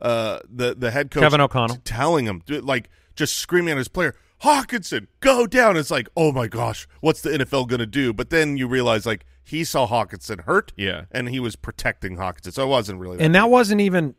[0.00, 4.14] uh, the the head coach Kevin O'Connell telling him like just screaming at his player,
[4.42, 5.76] Hockenson go down.
[5.76, 8.12] It's like, oh my gosh, what's the NFL going to do?
[8.12, 12.52] But then you realize, like, he saw Hockenson hurt, yeah, and he was protecting Hockenson.
[12.52, 13.18] so it wasn't really.
[13.18, 14.14] That and that wasn't even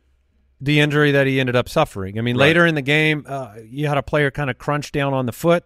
[0.60, 2.18] the injury that he ended up suffering.
[2.18, 2.46] I mean, right.
[2.46, 5.32] later in the game, uh, you had a player kind of crunch down on the
[5.32, 5.64] foot.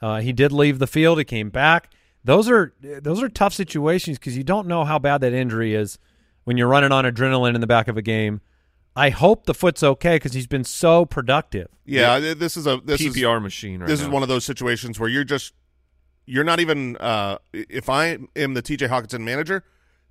[0.00, 1.18] Uh, he did leave the field.
[1.18, 1.92] He came back.
[2.24, 5.98] Those are those are tough situations because you don't know how bad that injury is
[6.44, 8.40] when you're running on adrenaline in the back of a game
[8.96, 11.68] I hope the foot's okay because he's been so productive.
[11.84, 13.80] Yeah, yeah, this is a this PPR is, machine.
[13.80, 14.06] Right this now.
[14.06, 15.54] is one of those situations where you're just
[16.30, 16.96] you're not even.
[16.96, 19.64] Uh, if I am the TJ Hockenson manager,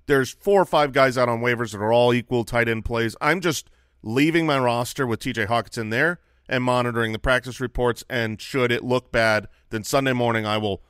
[0.06, 3.16] there's four or five guys out on waivers that are all equal tight end plays.
[3.20, 3.70] I'm just
[4.02, 8.04] leaving my roster with TJ Hockenson there and monitoring the practice reports.
[8.10, 10.82] And should it look bad, then Sunday morning I will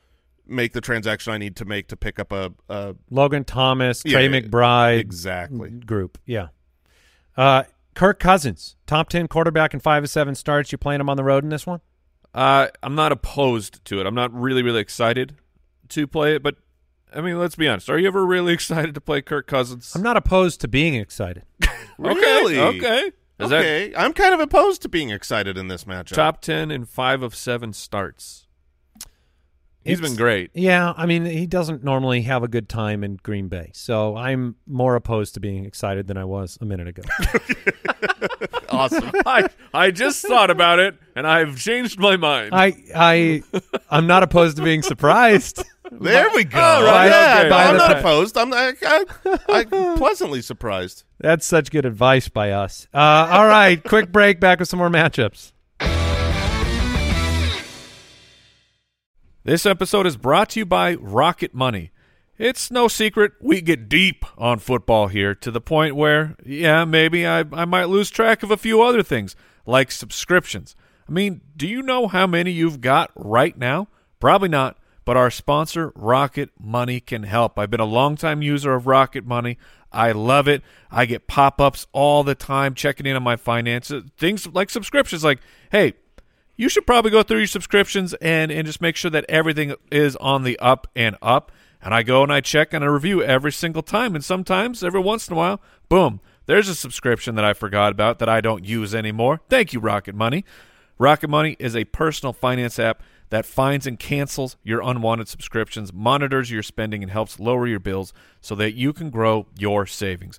[0.47, 4.29] make the transaction I need to make to pick up a, a Logan Thomas, Trey
[4.29, 5.71] yeah, McBride exactly.
[5.71, 6.19] group.
[6.27, 6.49] Yeah.
[7.37, 7.63] Uh,
[7.95, 10.73] Kirk Cousins, top 10 quarterback in five of seven starts.
[10.73, 11.81] You playing him on the road in this one?
[12.35, 14.07] Uh, I'm not opposed to it.
[14.07, 15.37] I'm not really, really excited
[15.89, 16.57] to play it, but
[17.15, 17.91] I mean, let's be honest.
[17.91, 19.95] Are you ever really excited to play Kirk Cousins?
[19.95, 21.45] I'm not opposed to being excited.
[21.99, 22.59] Really?
[22.59, 22.79] Okay.
[22.79, 23.13] Okay.
[23.39, 26.15] Is that okay, I'm kind of opposed to being excited in this matchup.
[26.15, 28.47] top ten in five of seven starts?
[29.85, 30.51] He's It's- been great.
[30.55, 33.71] Yeah, I mean, he doesn't normally have a good time in Green Bay.
[33.73, 37.03] So I'm more opposed to being excited than I was a minute ago.
[38.71, 39.11] awesome.
[39.27, 42.51] I I just thought about it and I've changed my mind.
[42.55, 43.43] I I
[43.91, 45.65] I'm not opposed to being surprised.
[45.93, 46.61] There we go.
[46.61, 47.43] All right, yeah, okay.
[47.49, 48.39] no, By I'm not pa- opposed.
[48.39, 49.05] I'm I, I,
[49.49, 51.03] I'm pleasantly surprised.
[51.19, 52.87] That's such good advice by us.
[52.95, 54.39] Uh, all right, quick break.
[54.39, 55.51] Back with some more matchups.
[59.43, 61.93] This episode is brought to you by Rocket Money.
[62.37, 67.27] It's no secret we get deep on football here to the point where, yeah, maybe
[67.27, 70.77] I, I might lose track of a few other things, like subscriptions.
[71.09, 73.89] I mean, do you know how many you've got right now?
[74.19, 74.77] Probably not,
[75.07, 77.59] but our sponsor, Rocket Money, can help.
[77.59, 79.57] I've been a longtime user of Rocket Money.
[79.91, 80.63] I love it.
[80.91, 84.05] I get pop ups all the time checking in on my finances.
[84.19, 85.41] Things like subscriptions, like,
[85.73, 85.95] hey,
[86.61, 90.15] you should probably go through your subscriptions and and just make sure that everything is
[90.17, 91.51] on the up and up.
[91.81, 94.15] And I go and I check and I review every single time.
[94.15, 98.19] And sometimes, every once in a while, boom, there's a subscription that I forgot about
[98.19, 99.41] that I don't use anymore.
[99.49, 100.45] Thank you, Rocket Money.
[100.99, 106.51] Rocket Money is a personal finance app that finds and cancels your unwanted subscriptions, monitors
[106.51, 110.39] your spending, and helps lower your bills so that you can grow your savings.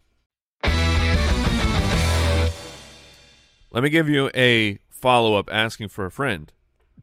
[3.71, 6.51] Let me give you a follow up asking for a friend.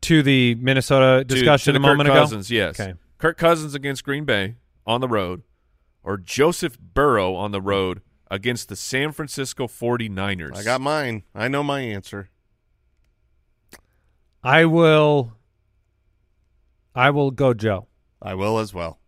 [0.02, 2.22] To the Minnesota discussion to a the moment Kirk ago.
[2.22, 2.78] Cousins, yes.
[2.78, 2.94] Okay.
[3.18, 4.54] Kirk Cousins against Green Bay
[4.86, 5.42] on the road,
[6.04, 10.56] or Joseph Burrow on the road against the San Francisco 49ers.
[10.56, 11.24] I got mine.
[11.34, 12.30] I know my answer.
[14.44, 15.32] I will.
[16.94, 17.88] I will go Joe,
[18.22, 18.98] I will as well.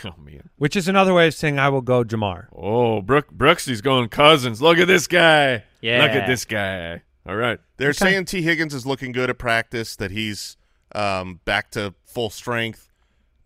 [0.04, 0.48] Oh, man.
[0.56, 2.46] which is another way of saying I will go Ja'Marr.
[2.54, 4.60] Oh, Brook, Brooksy's going Cousins.
[4.62, 5.64] Look at this guy.
[5.80, 6.02] Yeah.
[6.02, 7.02] Look at this guy.
[7.26, 7.58] All right.
[7.76, 7.98] They're Okay.
[7.98, 9.96] saying Tee Higgins is looking good at practice.
[9.96, 10.56] That he's
[10.94, 12.90] um, back to full strength.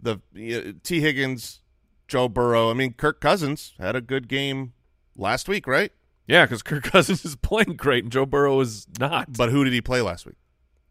[0.01, 1.61] The uh, Tee Higgins,
[2.09, 2.71] Joe Burrow.
[2.71, 4.73] I mean, Kirk Cousins had a good game
[5.17, 5.93] last week, right?
[6.27, 9.33] Yeah, because Kirk Cousins is playing great and Joe Burrow is not.
[9.37, 10.37] But who did he play last week?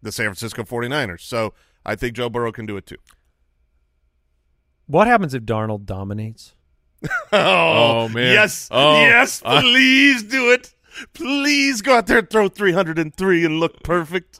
[0.01, 1.21] The San Francisco 49ers.
[1.21, 1.53] So
[1.85, 2.97] I think Joe Burrow can do it too.
[4.91, 6.53] What happens if Darnold dominates?
[7.33, 7.37] Oh,
[8.03, 8.33] oh, man.
[8.33, 10.73] Yes, Oh, yes, I- please do it.
[11.13, 14.39] Please go out there and throw 303 and look perfect.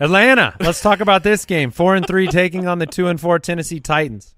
[0.00, 0.56] Atlanta.
[0.60, 1.70] Let's talk about this game.
[1.70, 4.34] Four and three taking on the two and four Tennessee Titans.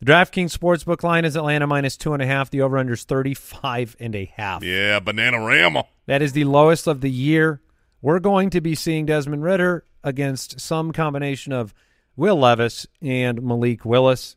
[0.00, 2.48] The DraftKings Sportsbook line is Atlanta minus two and a half.
[2.50, 4.62] The over/under is thirty-five and a half.
[4.62, 5.84] Yeah, banana rama.
[6.06, 7.60] That is the lowest of the year.
[8.00, 11.74] We're going to be seeing Desmond Ridder against some combination of
[12.16, 14.36] Will Levis and Malik Willis.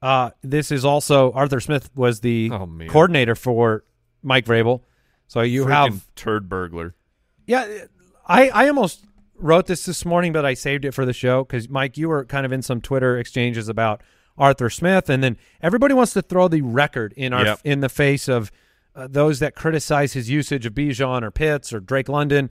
[0.00, 3.84] Uh, this is also Arthur Smith was the Oh, coordinator for
[4.22, 4.82] Mike Vrabel.
[5.26, 6.94] So you Freaking have turd burglar.
[7.46, 7.66] yeah,
[8.26, 9.04] I I almost
[9.36, 12.24] wrote this this morning, but I saved it for the show because Mike, you were
[12.24, 14.02] kind of in some Twitter exchanges about
[14.38, 17.60] Arthur Smith, and then everybody wants to throw the record in our Yep.
[17.64, 18.50] in the face of
[18.94, 22.50] uh, those that criticize his usage of Bijan or Pitts or Drake London,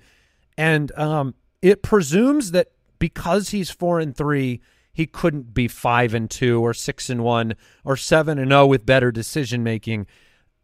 [0.58, 2.68] and um, it presumes that
[3.00, 4.62] because he's four and three,
[4.94, 8.86] he couldn't be five and two or six and one or seven and zero with
[8.86, 10.08] better decision making.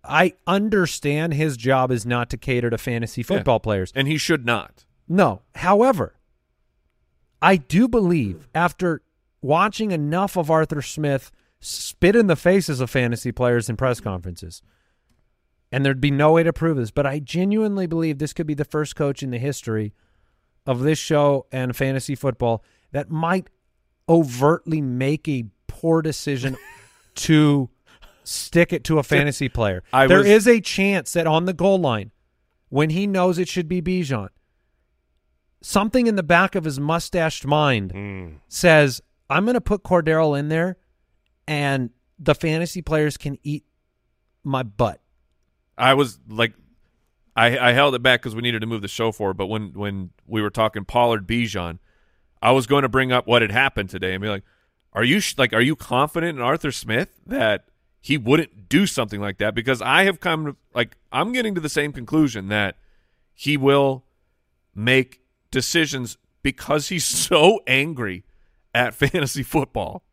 [0.04, 3.94] I understand his job is not to cater to fantasy football players.
[3.96, 4.86] And he should not.
[5.08, 5.42] No.
[5.56, 6.16] However,
[7.42, 9.02] I do believe after
[9.42, 14.62] watching enough of Arthur Smith spit in the faces of fantasy players in press conferences,
[15.72, 18.54] and there'd be no way to prove this, but I genuinely believe this could be
[18.54, 19.94] the first coach in the history
[20.66, 23.48] of this show and fantasy football that might
[24.08, 26.58] overtly make a poor decision
[27.16, 27.70] to
[28.24, 29.84] stick it to a fantasy player.
[29.92, 32.12] I There was- is a chance that on the goal line,
[32.70, 34.30] when he knows it should be Bijan,
[35.62, 38.36] something in the back of his mustached mind Mm.
[38.48, 40.78] says, I'm going to put Cordarrelle in there
[41.48, 43.66] and the fantasy players can eat
[44.44, 45.02] my butt.
[45.78, 46.54] I was like,
[47.36, 49.38] I I held it back because we needed to move the show forward.
[49.38, 51.80] But when when we were talking Pollard Bijan,
[52.42, 54.44] I was going to bring up what had happened today and be like,
[54.94, 57.66] are you sh- like are you confident in Arthur Smith that
[58.02, 59.56] he wouldn't do something like that?
[59.56, 62.78] Because I have come to, like I'm getting to the same conclusion that
[63.34, 64.04] he will
[64.76, 68.24] make decisions because he's so angry
[68.76, 70.04] at fantasy football.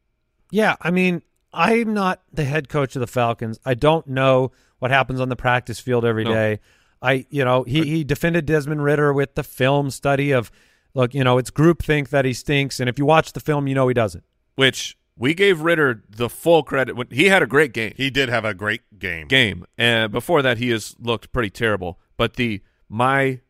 [0.51, 3.59] Yeah, I mean, I'm not the head coach of the Falcons.
[3.65, 6.33] I don't know what happens on the practice field every No.
[6.33, 6.61] day.
[7.03, 10.51] I, you know, he, he defended Desmond Ridder with the film study of,
[10.95, 13.75] look, you know, it's groupthink that he stinks, and if you watch the film, you
[13.75, 14.25] know he doesn't.
[14.57, 17.93] Which we gave Ridder the full credit when he had a great game.
[17.97, 19.29] He did have a great game.
[19.29, 19.67] game.
[19.77, 21.99] And before that, he has looked pretty terrible.
[22.17, 23.41] But the my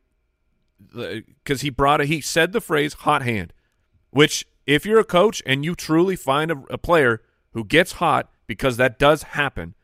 [0.95, 3.53] because he brought a he said the phrase "hot hand,"
[4.11, 8.31] which if you're a coach and you truly find a, a player who gets hot
[8.47, 9.75] because that does happen,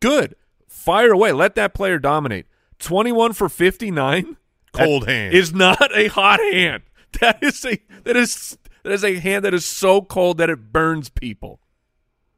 [0.00, 2.46] good, fire away, let that player dominate.
[2.84, 4.36] Twenty-one for fifty-nine,
[4.72, 5.34] Cold that hand.
[5.34, 6.82] is not a hot hand.
[7.20, 10.72] That is a that is that is a hand that is so cold that it
[10.72, 11.60] burns people.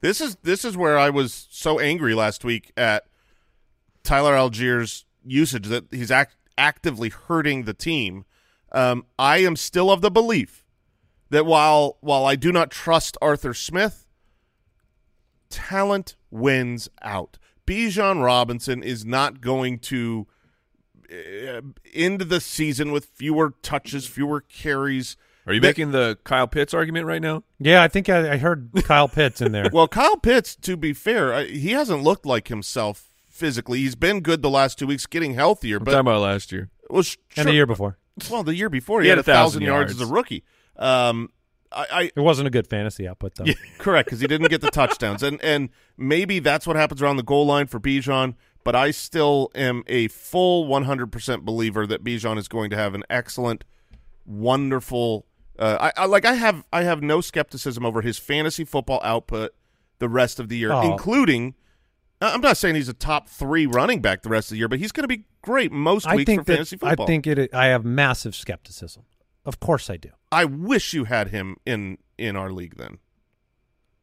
[0.02, 3.06] This is this is where I was so angry last week at
[4.04, 8.24] Tyler Allgeier's usage that he's act- actively hurting the team.
[8.70, 10.64] Um, I am still of the belief
[11.30, 14.06] that while while I do not trust Arthur Smith,
[15.50, 17.38] talent wins out.
[17.66, 20.28] Bijan Robinson is not going to
[21.94, 25.16] end the season with fewer touches, fewer carries.
[25.46, 27.44] Are you That- making the Kyle Pitts argument right now?
[27.60, 29.68] Yeah, I think I, I heard Kyle Pitts in there.
[29.72, 33.78] Well, Kyle Pitts, to be fair, uh, he hasn't looked like himself physically.
[33.80, 35.76] He's been good the last two weeks, getting healthier.
[35.76, 36.70] I'm But talking about last year.
[36.90, 37.98] was and the year before.
[38.30, 39.92] well, the year before he, He had, had a thousand, 1,000 yards.
[39.92, 40.42] as a rookie.
[40.76, 41.30] Um,
[41.72, 43.44] I, It wasn't a good fantasy output, though.
[43.44, 47.16] I correct because he didn't get the touchdowns, and and maybe that's what happens around
[47.18, 48.34] the goal line for Bijan.
[48.66, 53.04] But I still am a full 100% believer that Bijan is going to have an
[53.08, 53.62] excellent,
[54.24, 55.24] wonderful.
[55.56, 56.24] Uh, I, I like.
[56.24, 56.64] I have.
[56.72, 59.54] I have no skepticism over his fantasy football output
[60.00, 60.90] the rest of the year, Oh.
[60.90, 61.54] including.
[62.20, 64.80] I'm not saying he's a top three running back the rest of the year, but
[64.80, 67.04] he's going to be great most I weeks think for that fantasy football.
[67.04, 67.54] I think it.
[67.54, 69.04] I have massive skepticism.
[69.44, 70.10] Of course, I do.
[70.32, 72.98] I wish you had him in in our league then,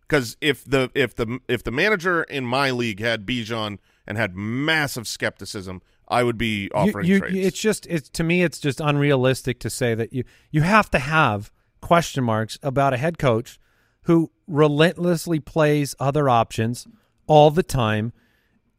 [0.02, 4.36] because if the if the if the manager in my league had Bijan and had
[4.36, 7.36] massive skepticism, I would be offering you, trades.
[7.38, 11.00] It's just it's to me it's just unrealistic to say that you you have to
[11.00, 13.60] have question marks about a head coach
[14.04, 16.88] who relentlessly plays other options
[17.28, 18.12] all the time.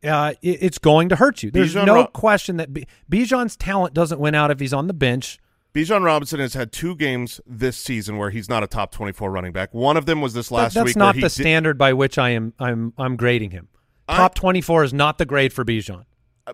[0.02, 1.50] Uh, it- it's going to hurt you.
[1.50, 4.92] There's Bijan no question that B- Bijan's talent doesn't win out if he's on the
[4.92, 5.38] bench.
[5.74, 9.30] Bijan Robinson has had two games this season where he's not a top twenty four
[9.30, 9.72] running back.
[9.72, 10.94] One of them was this That- last that's week.
[10.94, 13.68] That's not the standard by which I am I'm I'm grading him.
[14.08, 16.04] I- Top 24 is not the grade for Bijan.
[16.46, 16.52] Uh,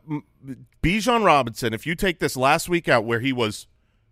[0.83, 3.67] Bijan Robinson, if you take this last week out where he was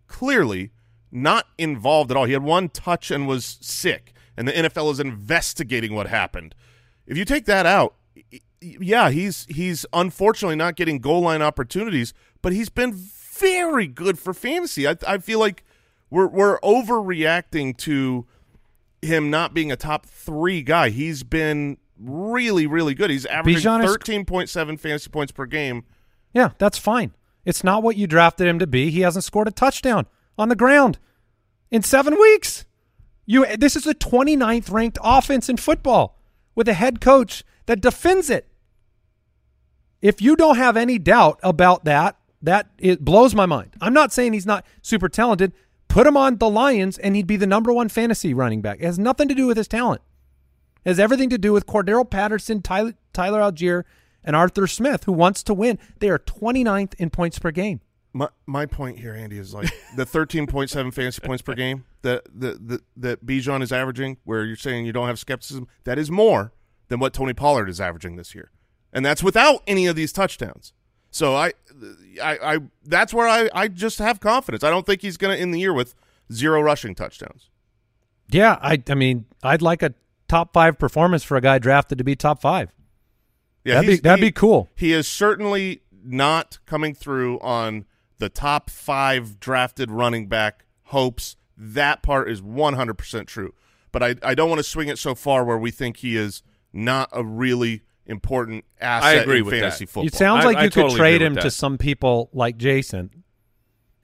[0.07, 0.71] clearly
[1.11, 4.99] not involved at all, he had one touch and was sick, and the NFL is
[4.99, 6.53] investigating what happened.
[7.07, 7.95] If you take that out,
[8.61, 14.33] yeah, he's he's unfortunately not getting goal line opportunities, but he's been very good for
[14.33, 14.85] fantasy.
[14.87, 15.63] I, I feel like
[16.09, 18.27] we're we're overreacting to
[19.01, 20.89] him not being a top three guy.
[20.89, 23.09] He's been really, really good.
[23.09, 25.83] He's averaging Bijan thirteen point seven fantasy points per game.
[26.33, 27.13] Yeah, that's fine.
[27.45, 28.89] It's not what you drafted him to be.
[28.91, 30.05] He hasn't scored a touchdown
[30.37, 30.99] on the ground
[31.71, 32.65] in 7 weeks.
[33.25, 36.17] You this is the 29th ranked offense in football
[36.55, 38.47] with a head coach that defends it.
[40.01, 43.71] If you don't have any doubt about that, that it blows my mind.
[43.81, 45.53] I'm not saying he's not super talented.
[45.87, 48.79] Put him on the Lions and he'd be the number 1 fantasy running back.
[48.79, 50.01] It has nothing to do with his talent.
[50.89, 53.83] Has everything to do with Cordarrelle Patterson, Tyler, Tyler Allgeier,
[54.23, 55.77] and Arthur Smith, who wants to win.
[55.99, 57.81] They are 29th in points per game.
[58.11, 61.85] My my point here, Andy, is like the thirteen point seven fantasy points per game
[62.01, 65.99] that the, the that Bijan is averaging, where you're saying you don't have skepticism, that
[65.99, 66.51] is more
[66.87, 68.49] than what Tony Pollard is averaging this year,
[68.91, 70.73] and that's without any of these touchdowns.
[71.11, 71.53] So I,
[72.19, 74.63] I, I that's where I, I just have confidence.
[74.63, 75.93] I don't think he's going to end the year with
[76.33, 77.51] zero rushing touchdowns.
[78.31, 79.93] Yeah, I, I mean, I'd like a
[80.29, 82.73] top five performance for a guy drafted to be top five.
[83.65, 84.69] Yeah, that'd be that'd he- be cool.
[84.75, 87.85] He is certainly not coming through on
[88.19, 91.35] the top five drafted running back hopes.
[91.57, 93.53] That part is 100% true.
[93.91, 96.41] But I, I don't want to swing it so far where we think he is
[96.71, 99.91] not a really important asset agree in with fantasy that.
[99.91, 100.07] football.
[100.07, 103.23] It sounds like I you totally could trade him with to some people like Jason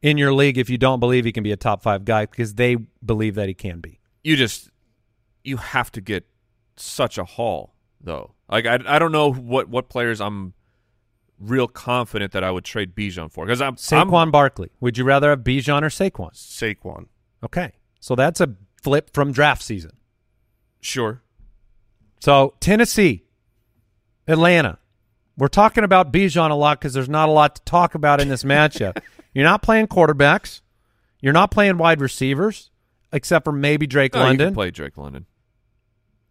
[0.02, 2.56] in your league if you don't believe he can be a top five guy because
[2.56, 4.00] they believe that he can be.
[4.24, 4.70] You just
[5.46, 6.26] you have to get
[6.78, 8.34] such a haul though.
[8.50, 10.54] Like I, I don't know what what players I'm
[11.40, 14.70] real confident that I would trade Bijan for because I'm Saquon I'm, Barkley.
[14.80, 16.34] Would you rather have Bijan or Saquon?
[16.34, 17.08] Saquon.
[17.44, 17.74] Okay.
[18.00, 19.92] So that's a flip from draft season.
[20.82, 21.22] sure.
[22.22, 23.26] So Tennessee,
[24.28, 24.80] Atlanta.
[25.38, 28.30] We're talking about Bijan a lot because there's not a lot to talk about in
[28.30, 28.98] this matchup.
[29.34, 30.62] You're not playing quarterbacks.
[31.20, 32.72] You're not playing wide receivers,
[33.12, 34.48] except for maybe Drake No, you London.
[34.48, 35.26] can play Drake London.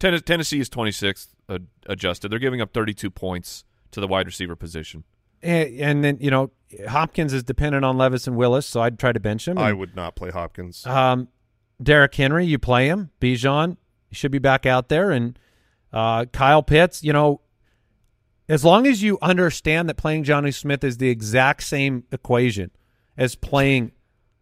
[0.04, 2.30] Ten- Tennessee is 26th uh, adjusted.
[2.30, 5.04] They're giving up 32 points to the wide receiver position.
[5.42, 6.50] and, and then you know
[6.88, 9.56] Hopkins is dependent on Levis and Willis, so I'd try to bench him.
[9.56, 10.86] I would not play Hopkins.
[10.86, 11.28] um,
[11.82, 13.10] Derrick Henry, you play him.
[13.20, 13.76] Bijan,
[14.12, 15.38] should be back out there, and
[15.92, 17.02] uh, Kyle Pitts.
[17.02, 17.40] You know,
[18.48, 22.70] as long as you understand that playing Jonnu Smith is the exact same equation
[23.16, 23.92] as playing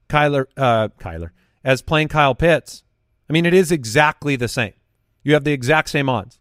[0.09, 1.31] Kyler, uh, Kyler,
[1.63, 2.83] as playing Kyle Pitts.
[3.31, 4.75] I mean, it is exactly the same.
[5.23, 6.39] You have the exact same odds.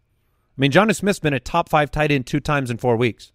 [0.56, 3.32] I mean, Jonnu Smith's been a top five tight end two times in four weeks.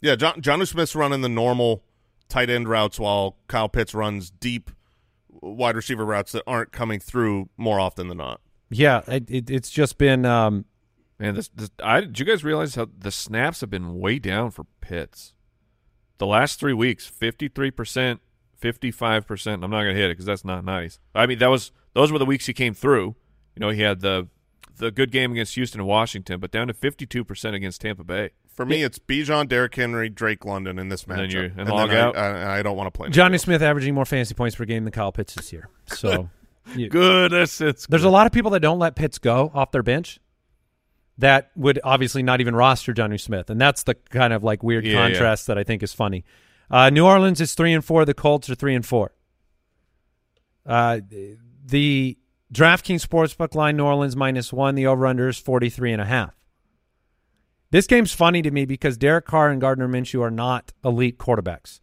[0.00, 1.84] yeah, John John Smith's running the normal
[2.28, 4.70] tight end routes while Kyle Pitts runs deep
[5.28, 8.40] wide receiver routes that aren't coming through more often than not.
[8.68, 10.64] Yeah, it, it, it's just been um,
[11.18, 14.50] Man, this, this I did you guys realize how the snaps have been way down
[14.50, 15.32] for Pitts?
[16.18, 18.20] The last three weeks, 53 percent,
[18.58, 19.64] 55 percent.
[19.64, 20.98] I'm not gonna hit it because that's not nice.
[21.14, 23.16] I mean, that was those were the weeks he came through.
[23.56, 24.28] You know, he had the
[24.78, 28.30] the good game against Houston and Washington, but down to 52 percent against Tampa Bay.
[28.46, 31.32] For me, it's Bijan, Derrick Henry, Drake London in this And then matchup.
[31.32, 32.16] you- and log I, out?
[32.16, 34.92] I, I don't want to play Jonnu Smith averaging more fantasy points per game than
[34.92, 35.68] Kyle Pitts this year.
[35.86, 36.28] So
[36.76, 37.32] you- Good.
[37.32, 40.20] That's it's there's a lot of people that don't let Pitts go off their bench
[41.18, 44.84] that would obviously not even roster Jonnu Smith, and that's the kind of like weird
[44.84, 45.08] Yeah, yeah.
[45.08, 46.24] contrast that I think is funny.
[46.70, 48.04] Uh, New Orleans is three and four.
[48.04, 49.12] The Colts are three and four.
[50.66, 51.00] Uh,
[51.64, 52.18] the
[52.52, 54.74] DraftKings Sportsbook line: New Orleans minus one.
[54.74, 56.34] The over/under is forty three and a half.
[57.70, 61.80] This game's funny to me because Derek Carr and Gardner Minshew are not elite quarterbacks,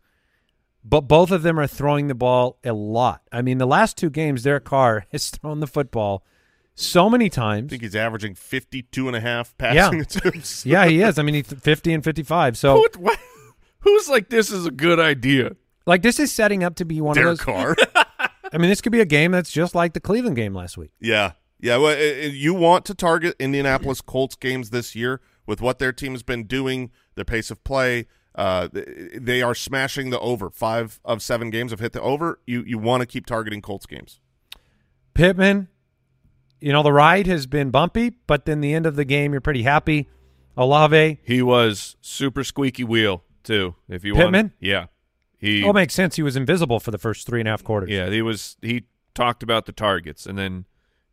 [0.84, 3.22] but both of them are throwing the ball a lot.
[3.32, 6.24] I mean, the last two games, Derek Carr has thrown the football
[6.74, 7.68] so many times.
[7.68, 10.66] I think he's averaging 52 and a half passing attempts.
[10.66, 11.20] Yeah, he is.
[11.20, 12.58] I mean, he's 50 and 55.
[12.58, 13.20] So, What, what?
[13.80, 15.58] Who's like this is a good idea?
[15.86, 17.76] like, this is setting up to be one Derek of those.
[17.96, 18.03] Carr.
[18.54, 20.92] I mean, this could be a game that's just like the Cleveland game last week.
[21.02, 21.32] yeah.
[21.60, 21.78] Yeah.
[21.78, 25.94] Well, i- i- you want to target Indianapolis Colts games this year with what their
[25.94, 28.06] team has been doing, their pace of play.
[28.36, 28.68] Uh,
[29.16, 30.50] they are smashing the over.
[30.50, 32.40] Five of seven games have hit the over.
[32.46, 34.20] You you want to keep targeting Colts games.
[35.14, 35.68] Pittman,
[36.60, 39.42] you know, the ride has been bumpy, but then the end of the game, you're
[39.42, 40.10] pretty happy.
[40.58, 43.76] Olave, He was super squeaky wheel too.
[43.90, 44.46] If you want Pittman?
[44.48, 44.86] want, yeah,
[45.44, 46.16] he oh, it makes sense.
[46.16, 47.90] He was invisible for the first three and a half quarters.
[47.90, 48.84] yeah he was he
[49.14, 50.66] talked about the targets and then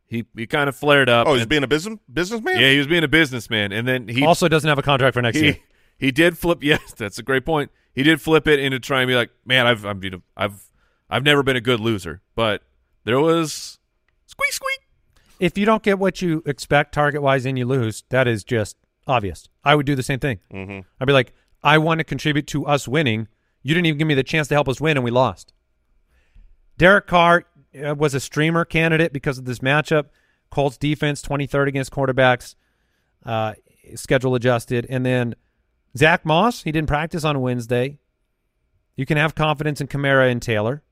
[0.07, 1.27] he he kind of flared up.
[1.27, 2.61] Oh, he's and- being a business businessman.
[2.61, 5.23] yeah he was being a businessman and then he also doesn't have a contract for
[5.23, 5.53] next year.
[5.99, 6.59] he he did flip.
[6.63, 7.71] Yes, that's a great point.
[7.93, 10.63] He did flip it into trying to be like, man, I've I'm, you know, I've
[11.11, 12.63] I've never been a good loser, but
[13.05, 13.79] there was
[14.27, 14.81] squeak squeak.
[15.41, 18.77] If you don't get what you expect target wise and you lose, that is just
[19.07, 19.49] obvious.
[19.65, 20.39] I would do the same thing.
[20.53, 20.85] Mhm.
[21.01, 23.27] I'd be like, I want to contribute to us winning.
[23.63, 25.53] You didn't even give me the chance to help us win, and we lost.
[26.79, 27.45] Derek Carr
[27.85, 30.07] uh, was a streamer candidate because of this matchup.
[30.51, 32.55] Colts defense, 23rd against quarterbacks,
[33.25, 33.55] uh,
[33.95, 34.87] schedule adjusted.
[34.89, 35.35] And then
[35.97, 37.99] Zack Moss, he didn't practice on Wednesday.
[38.97, 40.83] You can have confidence in Kamara and Taylor,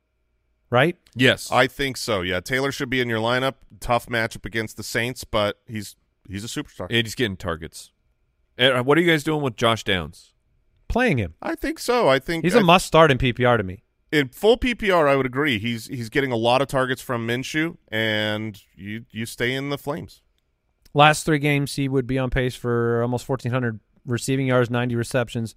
[0.71, 0.97] right?
[1.15, 2.21] Yes, I think so.
[2.21, 3.55] Yeah, Taylor should be in your lineup.
[3.81, 5.97] Tough matchup against the Saints, but he's
[6.29, 6.87] he's a superstar.
[6.91, 7.91] and he's getting targets.
[8.57, 10.33] And what are you guys doing with Josh Downs?
[10.89, 11.35] Playing him.
[11.43, 12.09] I think so.
[12.09, 13.83] I think He's a I- must start in PPR to me.
[14.11, 15.07] in full PPR.
[15.09, 15.59] I would agree.
[15.59, 19.79] He's he's getting a lot of targets from Minshew, and you you stay in the
[19.79, 20.23] flames.
[20.95, 25.55] Last three games, he would be on pace for almost 1,400 receiving yards, 90 receptions,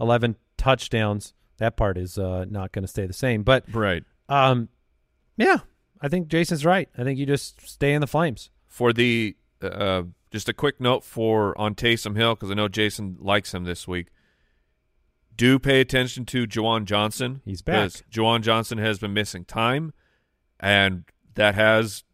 [0.00, 1.34] 11 touchdowns.
[1.58, 3.42] That part is uh, not going to stay the same.
[3.42, 4.70] But, Right um,
[5.36, 5.58] yeah,
[6.00, 6.88] I think Jason's right.
[6.96, 8.48] I think you just stay in the flames.
[8.66, 13.18] for the uh, just a quick note for on Taysom Hill because I know Jason
[13.20, 14.06] likes him this week.
[15.40, 17.40] Do pay attention to Juwan Johnson.
[17.46, 17.90] He's back.
[18.12, 19.94] Juwan Johnson has been missing time,
[20.58, 22.04] and that has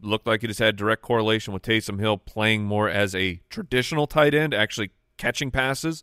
[0.00, 4.08] looked like it has had direct correlation with Taysom Hill playing more as a traditional
[4.08, 6.02] tight end, actually catching passes.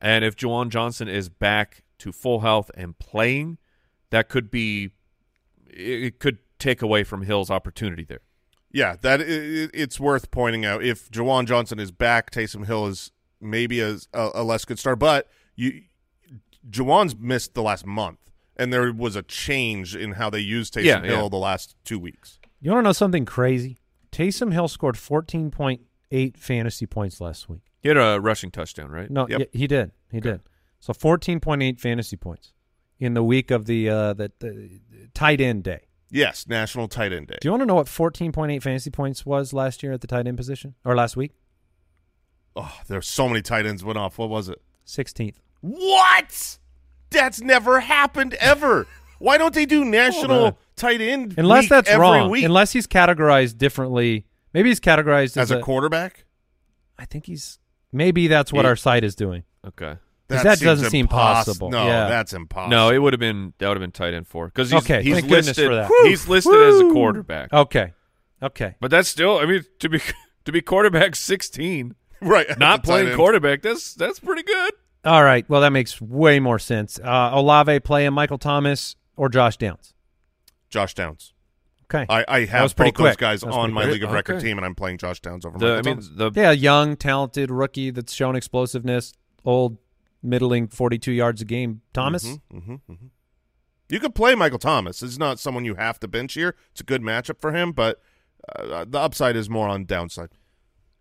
[0.00, 3.58] And if Juwan Johnson is back to full health and playing,
[4.10, 4.90] that could be
[5.70, 8.22] it it could take away from Hill's opportunity there.
[8.72, 10.82] Yeah, that i- i- it's worth pointing out.
[10.82, 14.98] If Juwan Johnson is back, Taysom Hill is maybe a, a, a less good start.
[14.98, 15.82] But you,
[16.68, 18.18] Juwan's missed the last month,
[18.56, 21.28] and there was a change in how they used Taysom Yeah, Hill yeah.
[21.28, 22.38] the last two weeks.
[22.60, 23.78] You want to know something crazy?
[24.12, 27.62] Taysom Hill scored 14.8 fantasy points last week.
[27.80, 29.10] He had a rushing touchdown, right?
[29.10, 29.38] No, Yep.
[29.40, 29.90] y- he did.
[30.10, 30.40] He did.
[30.78, 32.52] So fourteen point eight fantasy points
[32.98, 34.80] in the week of the uh, the, the
[35.14, 35.82] tight end day.
[36.10, 37.38] Yes, National Tight End Day.
[37.40, 40.00] Do you want to know what fourteen point eight fantasy points was last year at
[40.00, 41.32] the tight end position or last week?
[42.54, 44.18] Oh, there's so many tight ends went off.
[44.18, 44.60] What was it?
[44.84, 45.40] Sixteenth.
[45.60, 46.58] What?
[47.10, 48.86] That's never happened ever.
[49.18, 49.90] Why don't they do on.
[49.90, 52.30] national tight end Unless week that's every wrong.
[52.30, 54.26] week Unless he's categorized differently.
[54.54, 56.24] Maybe he's categorized as a quarterback?
[56.98, 57.58] I think he's.
[57.92, 59.44] Maybe that's what He- our site is doing.
[59.66, 59.96] Okay.
[60.28, 61.68] that seems doesn't seem possible.
[61.70, 62.08] No, Yeah.
[62.08, 62.70] that's impossible.
[62.70, 65.02] No, it would have been that would have been tight end four because he's, Okay,
[65.02, 65.90] he's thank goodness listed for that.
[66.04, 67.52] he's listed as a quarterback.
[67.52, 67.92] Okay.
[68.42, 68.74] Okay.
[68.80, 70.00] But that's still, I mean, to be
[70.46, 72.58] to be quarterback sixteen, right.
[72.58, 74.72] not playing quarterback, that's that's pretty good.
[75.04, 75.48] All right.
[75.48, 76.98] Well, that makes way more sense.
[77.02, 79.94] Uh, Olave playing Michael Thomas or Josh Downs.
[80.70, 81.32] Josh Downs.
[81.92, 82.06] Okay.
[82.08, 83.94] I, I have pretty both those guys on my quick.
[83.94, 84.46] league of record Okay.
[84.46, 86.10] team, and I'm playing Josh Downs over The, Michael I mean, Thomas.
[86.34, 89.12] the yeah, young, talented rookie that's shown explosiveness.
[89.44, 89.76] Old,
[90.22, 91.82] middling, forty-two yards a game.
[91.92, 92.38] Thomas.
[92.50, 92.94] hmm hmm
[93.90, 95.02] You could play Michael Thomas.
[95.02, 96.54] It's not someone you have to bench here.
[96.70, 98.00] It's a good matchup for him, but
[98.56, 100.30] uh, the upside is more on downside.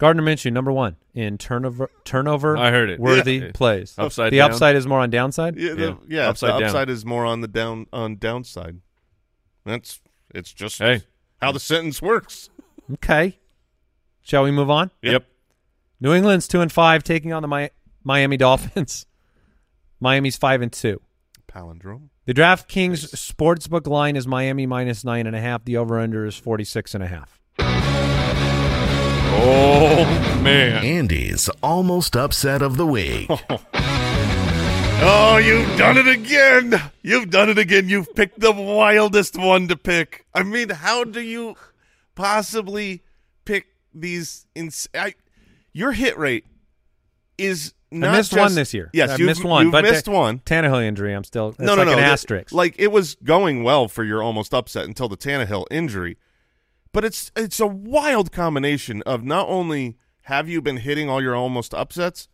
[0.01, 2.99] Gardner Minshew, number one in turnover turnover I heard it.
[2.99, 3.51] worthy Yeah.
[3.53, 3.93] plays.
[3.99, 4.49] Upside the down.
[4.49, 5.55] upside is more on downside.
[5.57, 5.95] Yeah, the, Yeah.
[6.07, 6.29] yeah.
[6.29, 6.69] Upside the down.
[6.69, 8.79] upside is more on the down on downside.
[9.63, 10.01] That's
[10.33, 11.03] it's just Hey.
[11.39, 12.49] how the sentence works.
[12.93, 13.37] Okay.
[14.23, 14.89] Shall we move on?
[15.03, 15.23] Yep.
[15.99, 17.69] New England's two and five, taking on the Mi-
[18.03, 19.05] Miami Dolphins.
[19.99, 20.99] Miami's five and two.
[21.47, 22.09] Palindrome.
[22.25, 25.63] The DraftKings sportsbook line is Miami minus nine and a half.
[25.63, 27.40] The over/under is forty-six and a half.
[29.43, 30.83] Oh man.
[30.85, 33.29] Andy's almost upset of the week.
[35.03, 36.79] Oh, you've done it again.
[37.01, 37.89] You've done it again.
[37.89, 40.27] You've picked the wildest one to pick.
[40.31, 41.55] I mean, how do you
[42.13, 43.01] possibly
[43.43, 43.65] pick
[43.95, 44.45] these?
[44.53, 45.15] Ins- I,
[45.73, 46.45] your hit rate
[47.39, 48.91] is not I missed just- one this year.
[48.93, 49.65] Yes, I you've, missed one.
[49.65, 50.37] You've but missed the one.
[50.37, 51.15] Tannehill injury.
[51.15, 51.49] I'm still.
[51.49, 51.91] It's no, like no, no.
[51.93, 52.51] An the- asterisk.
[52.51, 56.17] Like it was going well for your almost upset until the Tannehill injury,
[56.91, 61.35] but it's it's a wild combination of not only have you been hitting all your
[61.35, 62.27] almost upsets,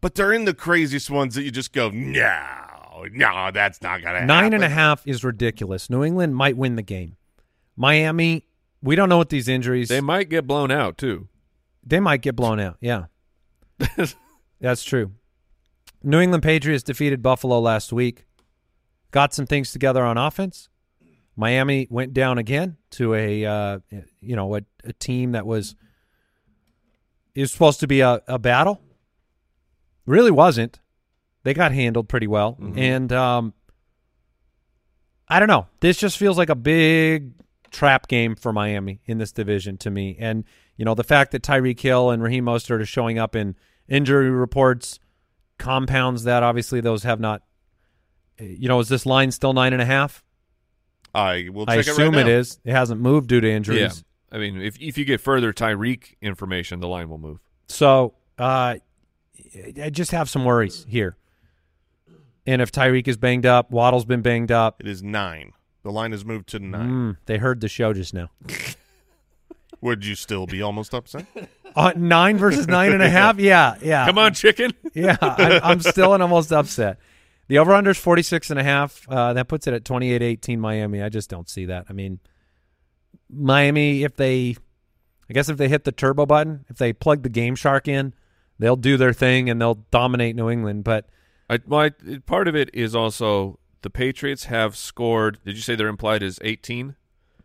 [0.00, 4.14] but they're in the craziest ones that you just go, no, no, that's not gonna
[4.20, 4.26] happen.
[4.26, 5.88] Nine and a half is ridiculous.
[5.88, 7.16] New England might win the game.
[7.76, 8.46] Miami,
[8.82, 9.88] we don't know what these injuries.
[9.88, 11.28] They might get blown out too.
[11.86, 12.76] They might get blown out.
[12.80, 13.06] Yeah.
[14.60, 15.12] That's true.
[16.02, 18.26] New England Patriots defeated Buffalo last week.
[19.10, 20.68] Got some things together on offense.
[21.36, 23.78] Miami went down again to a uh,
[24.20, 25.74] you know a, a team that was
[27.34, 28.80] is supposed to be a, a battle.
[30.06, 30.80] Really wasn't.
[31.42, 33.54] They got handled pretty well, and um,
[35.28, 35.66] I don't know.
[35.80, 37.32] This just feels like a big
[37.70, 40.16] trap game for Miami in this division to me.
[40.18, 40.44] And
[40.76, 43.56] you know the fact that Tyreek Hill and Raheem Mostert are showing up in
[43.88, 45.00] injury reports
[45.58, 46.42] compounds that.
[46.42, 47.42] Obviously, those have not.
[48.38, 50.23] You know, is this line still nine and a half?
[51.14, 52.58] I will I assume it right it is.
[52.64, 53.78] It hasn't moved due to injuries.
[53.78, 54.36] Yeah.
[54.36, 57.38] I mean, if if you get further Tyreek information, the line will move.
[57.68, 58.76] So uh,
[59.80, 61.16] I just have some worries here.
[62.46, 64.80] And if Tyreek is banged up, Waddle's been banged up.
[64.80, 65.52] It is nine.
[65.82, 66.90] The line has moved to nine.
[66.90, 68.30] Mm, they heard the show just now.
[69.80, 71.26] Would you still be almost upset?
[71.76, 73.36] Uh, nine versus nine and a half?
[73.40, 74.06] Yeah, yeah.
[74.06, 74.70] Come on, chicken.
[74.94, 77.00] Yeah, I'm, I'm still and almost upset.
[77.48, 79.06] The over-under is 46 and a half.
[79.08, 81.02] Uh, that puts it at 28-18 Miami.
[81.02, 81.86] I just don't see that.
[81.88, 82.20] I mean,
[83.30, 84.56] Miami, if they,
[85.28, 88.14] I guess if they hit the turbo button, if they plug the Game Shark in,
[88.58, 90.84] they'll do their thing and they'll dominate New England.
[90.84, 91.08] But
[91.50, 91.92] I, my
[92.26, 95.38] part of it is also the Patriots have scored.
[95.44, 96.96] Did you say their implied is eighteen?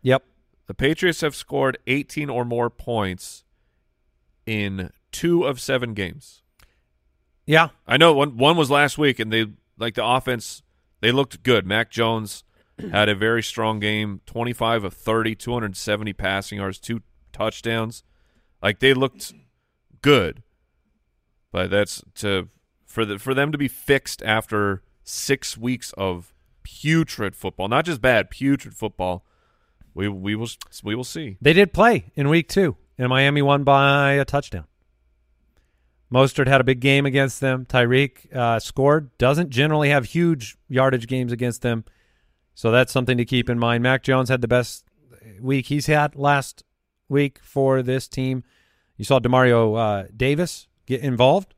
[0.02, 0.24] yep,
[0.66, 3.44] The Patriots have scored eighteen or more points
[4.46, 6.42] in two of seven games.
[7.46, 9.46] yeah, I know one one was last week, and they
[9.80, 10.62] like the offense.
[11.00, 11.66] They looked good.
[11.66, 12.44] Mac Jones
[12.92, 17.02] had a very strong game 25 of 30, 270 passing yards, two
[17.32, 18.04] touchdowns.
[18.62, 19.32] Like they looked
[20.02, 20.42] good.
[21.52, 22.48] But that's to
[22.86, 27.68] for the for them to be fixed after 6 weeks of putrid football.
[27.68, 29.24] Not just bad, putrid football.
[29.94, 30.48] We we will
[30.84, 31.36] we will see.
[31.40, 34.66] they did play in week two, and Miami won by a touchdown.
[36.12, 37.64] Mostert had a big game against them.
[37.66, 39.16] Tyreek uh, scored.
[39.18, 41.84] Doesn't generally have huge yardage games against them,
[42.54, 43.82] so that's something to keep in mind.
[43.82, 44.84] Mac Jones had the best
[45.40, 46.64] week he's had last
[47.08, 48.42] week for this team.
[48.96, 51.54] You saw Demario uh, Davis get involved,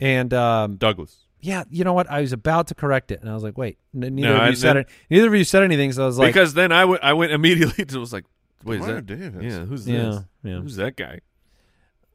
[0.00, 1.26] and um, Douglas.
[1.40, 2.10] yeah, you know what?
[2.10, 4.40] I was about to correct it, and I was like, wait, n- neither No, of
[4.42, 4.88] I you said it.
[5.10, 7.32] Neither of you said anything, so I was like, because then I went I went
[7.32, 8.24] immediately to was like
[8.64, 9.42] Wait, is that Davis.
[9.42, 10.20] Yeah, who's Yeah, this?
[10.42, 10.58] yeah.
[10.60, 11.20] Who's that guy?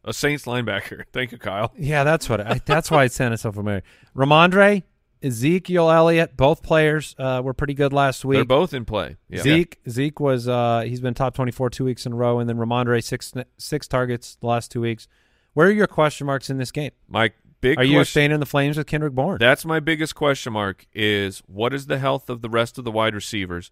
[0.04, 1.04] A Saints linebacker.
[1.14, 1.74] Thank you, Kyle.
[1.78, 3.84] Yeah, that's what I, that's why it sounded so familiar.
[4.16, 4.84] Rhamondre,
[5.22, 8.38] Ezekiel Elliott, both players uh, were pretty good last week.
[8.38, 9.18] They're both in play.
[9.28, 9.42] Yeah.
[9.42, 12.50] Zeke Zeke was uh, he's been top twenty four two weeks in a row, and
[12.50, 15.08] then Rhamondre six six targets the last two weeks.
[15.54, 16.92] Where are your question marks in this game?
[17.08, 19.38] My big Are you staying in the flames with Kendrick Bourne?
[19.40, 22.92] That's my biggest question mark is what is the health of the rest of the
[22.92, 23.72] wide receivers?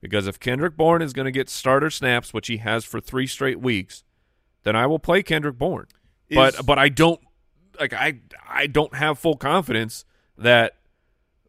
[0.00, 3.26] Because if Kendrick Bourne is going to get starter snaps, which he has for three
[3.26, 4.04] straight weeks,
[4.66, 5.86] then I will play Kendrick Bourne.
[6.28, 7.20] Is- but but I don't
[7.80, 10.04] like I I don't have full confidence
[10.36, 10.74] that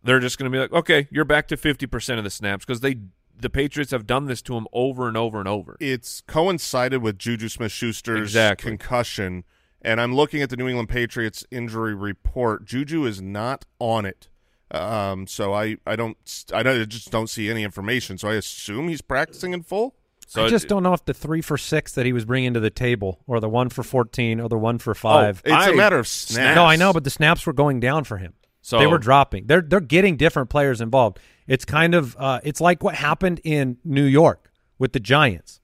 [0.04, 2.64] they're just going to be like, okay, you're back to fifty percent of the snaps
[2.64, 2.98] because they
[3.40, 5.76] the Patriots have done this to him over and over and over.
[5.80, 8.72] it's coincided with Juju Smith-Schuster's Exactly.
[8.72, 9.44] concussion,
[9.82, 12.66] and I'm looking at the New England Patriots injury report.
[12.66, 14.28] Juju is not on it,
[14.72, 16.18] um, so I, I don't
[16.54, 18.18] I don't I just don't see any information.
[18.18, 19.96] So I assume he's practicing in full.
[20.30, 22.54] So I just it- don't know if the three for six that he was bringing
[22.54, 25.42] to the table, or the one for fourteen, or the one for five.
[25.44, 26.56] It's I- a matter of snaps.
[26.56, 28.34] no, I know, but the snaps were going down for him.
[28.62, 29.48] So they were dropping.
[29.48, 31.20] They're they're getting different players involved.
[31.48, 35.62] It's kind of uh, it's like what happened in New York with the Giants.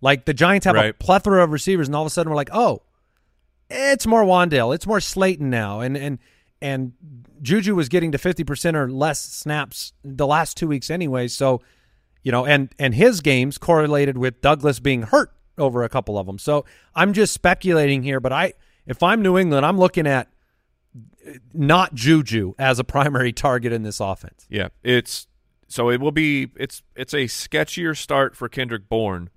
[0.00, 2.48] Like the Giants have a plethora of receivers, and all of a sudden we're like,
[2.52, 2.82] oh,
[3.68, 6.18] it's more Wan'Dale, it's more Slayton now, and and
[6.62, 6.92] and
[7.42, 11.28] Juju was getting to fifty percent or less snaps the last two weeks anyway.
[11.28, 11.60] So,
[12.22, 16.26] you know, and and his games correlated with Douglas being hurt over a couple of
[16.26, 16.38] them.
[16.38, 16.64] So
[16.94, 18.54] I'm just speculating here, but I
[18.86, 20.28] if I'm New England, I'm looking at
[21.26, 24.46] uh, not Juju as a primary target in this offense.
[24.48, 25.26] Yeah, it's
[25.68, 29.30] so it will be it's it's a sketchier start for Kendrick Bourne.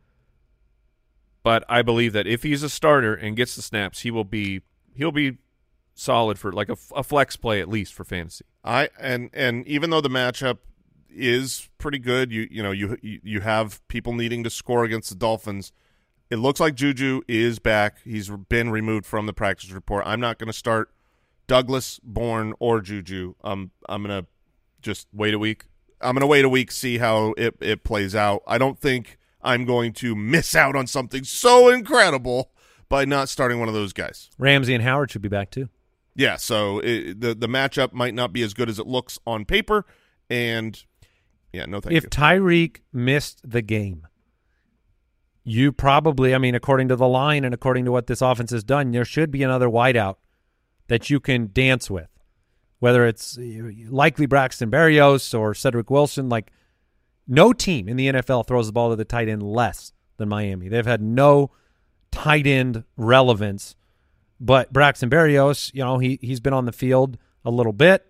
[1.43, 4.61] But I believe that if he's a starter and gets the snaps, he will be
[4.93, 5.37] he'll be
[5.93, 8.45] solid for like a, a flex play at least for fantasy.
[8.63, 10.59] I and and even though the matchup
[11.13, 15.15] is pretty good, you you know you you have people needing to score against the
[15.15, 15.71] Dolphins.
[16.29, 17.97] It looks like Juju is back.
[18.05, 20.05] He's been removed from the practice report.
[20.07, 20.89] I'm not going to start
[21.47, 23.35] Douglas, Bourne, or Juju.
[23.43, 24.27] Um, I'm going to
[24.81, 25.65] just Wait a week.
[25.99, 28.41] I'm going to wait a week, see how it it plays out.
[28.47, 32.51] I don't think I'm going to miss out on something so incredible
[32.89, 34.29] by not starting one of those guys.
[34.37, 35.69] Ramsey and Howard should be back too.
[36.15, 39.45] Yeah, so it, the the matchup might not be as good as it looks on
[39.45, 39.85] paper,
[40.29, 40.83] and
[41.53, 42.09] yeah, no thank if you.
[42.09, 44.07] Tyreek missed the game,
[45.43, 48.63] you probably, I mean, according to the line and according to what this offense has
[48.63, 50.15] done, there should be another wideout
[50.87, 52.09] that you can dance with,
[52.79, 56.29] whether it's uh, likely Braxton Berrios or Cedric Wilson.
[56.29, 56.51] Like,
[57.27, 60.67] no team in the NFL throws the ball to the tight end less than Miami.
[60.67, 61.51] They've had no
[62.11, 63.75] tight end relevance,
[64.39, 68.05] but Braxton Berrios, you know, he he's been on the field a little bit.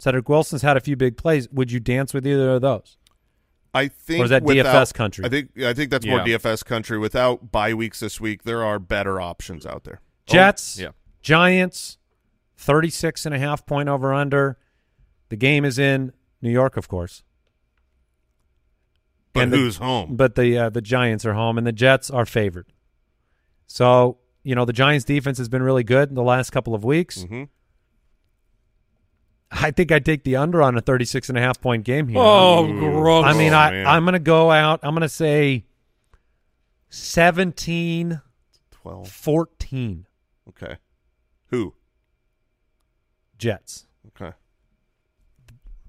[0.00, 1.48] Cedric Wilson's had a few big plays.
[1.50, 2.96] Would you dance with either of those?
[3.72, 5.24] I think Or is that without- DFS country?
[5.24, 6.24] I think I think that's more Yeah.
[6.38, 6.98] DFS country.
[6.98, 10.00] Without bye weeks this week, there are better options out there.
[10.26, 10.88] Jets, yeah.
[11.22, 11.98] Giants,
[12.56, 14.58] 36 and a half point over under.
[15.28, 17.22] The game is in New York, of course.
[19.32, 20.16] But And the- who's home?
[20.16, 22.72] But the uh, the Giants are home and the Jets are favored.
[23.66, 26.82] So, you know, the Giants defense has been really good in the last couple of
[26.84, 27.22] weeks.
[27.22, 27.44] hmm
[29.50, 32.18] I think I'd take the under on a 36 and a half point game here.
[32.20, 32.78] Oh, Ooh.
[32.78, 33.24] gross.
[33.24, 33.86] I mean, Oh, I, man.
[33.86, 34.80] I'm going to go out.
[34.82, 35.64] I'm going to say
[36.90, 38.20] 17
[38.70, 39.08] Twelve.
[39.08, 40.06] 14
[40.48, 40.76] Okay.
[41.48, 41.74] Who?
[43.38, 43.86] Jets.
[44.08, 44.34] Okay.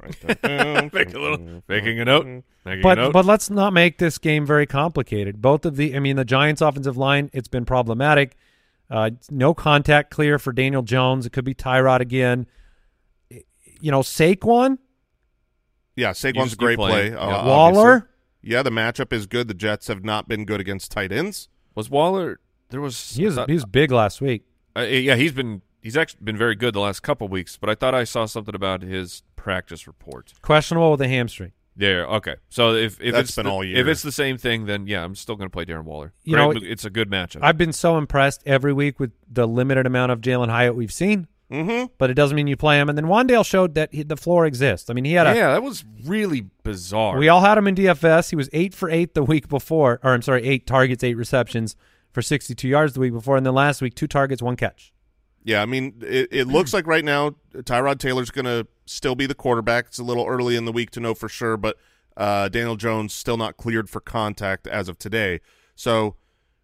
[0.01, 0.89] Write that down.
[0.93, 2.25] Make a little making a note.
[2.65, 3.13] Making a But note.
[3.13, 5.41] but let's not make this game very complicated.
[5.41, 8.35] Both of the I mean the Giants offensive line it's been problematic.
[8.89, 11.25] Uh, no contact clear for Daniel Jones.
[11.25, 12.45] It could be Tyrod again.
[13.81, 14.77] You know Saquon,
[15.95, 17.09] Yeah, Saquon's a great play.
[17.09, 17.35] play, uh, yeah.
[17.35, 17.83] obviously.
[17.83, 18.09] Waller.
[18.41, 19.47] Yeah, the matchup is good.
[19.47, 21.47] The Jets have not been good against tight ends.
[21.75, 24.45] was Waller there was He was I thought- he was big last week.
[24.75, 27.75] Uh, yeah, he's been he's actually been very good the last couple weeks, but I
[27.75, 30.33] thought I saw something about his practice report.
[30.41, 31.51] Questionable with a hamstring.
[31.75, 32.35] There, okay.
[32.49, 33.77] So if if That's it's been the, all year.
[33.77, 36.13] if it's the same thing, then yeah, I'm still going to play Darren Waller.
[36.23, 37.39] You Great- know, it's a good matchup.
[37.41, 41.27] I've been so impressed every week with the limited amount of Jalin Hyatt we've seen,
[41.51, 41.87] Mm-hmm.
[41.97, 42.87] but it doesn't mean you play him.
[42.87, 44.89] And then Wan'Dale showed that he, the floor exists.
[44.89, 47.17] I mean, he had a yeah, that was really bizarre.
[47.17, 48.29] We all had him in DFS.
[48.29, 51.75] He was eight for eight the week before, or I'm sorry, eight targets, eight receptions
[52.11, 54.93] for 62 yards the week before, and then last week two targets, one catch.
[55.43, 59.25] Yeah, I mean, it, it looks like right now Tyrod Taylor's going to still be
[59.25, 59.87] the quarterback.
[59.87, 61.77] It's a little early in the week to know for sure, but
[62.15, 65.39] uh, Daniel Jones still not cleared for contact as of today.
[65.75, 66.15] So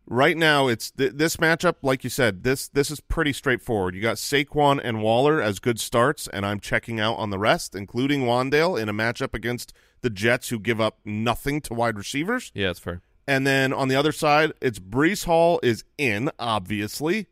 [0.08, 3.94] right now, it's th- this matchup, like you said, this this is pretty straightforward.
[3.96, 7.76] You got Saquon and Waller as good starts, and I'm checking out on the rest,
[7.76, 12.52] including Wan'Dale in a matchup against the Jets, who give up nothing to wide receivers.
[12.56, 13.02] yeah, it's fair.
[13.28, 17.28] And then on the other side, it's Breece Hall is in, obviously.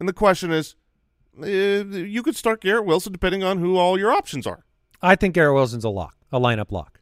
[0.00, 0.74] And the question is,
[1.40, 4.64] uh, you could start Garrett Wilson depending on who all your options are.
[5.00, 7.00] I think Garrett Wilson's a lock, a lineup lock.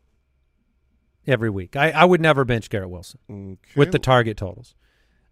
[1.26, 3.56] Every week, I, I would never bench Garrett Wilson Okay.
[3.74, 4.74] with the target totals.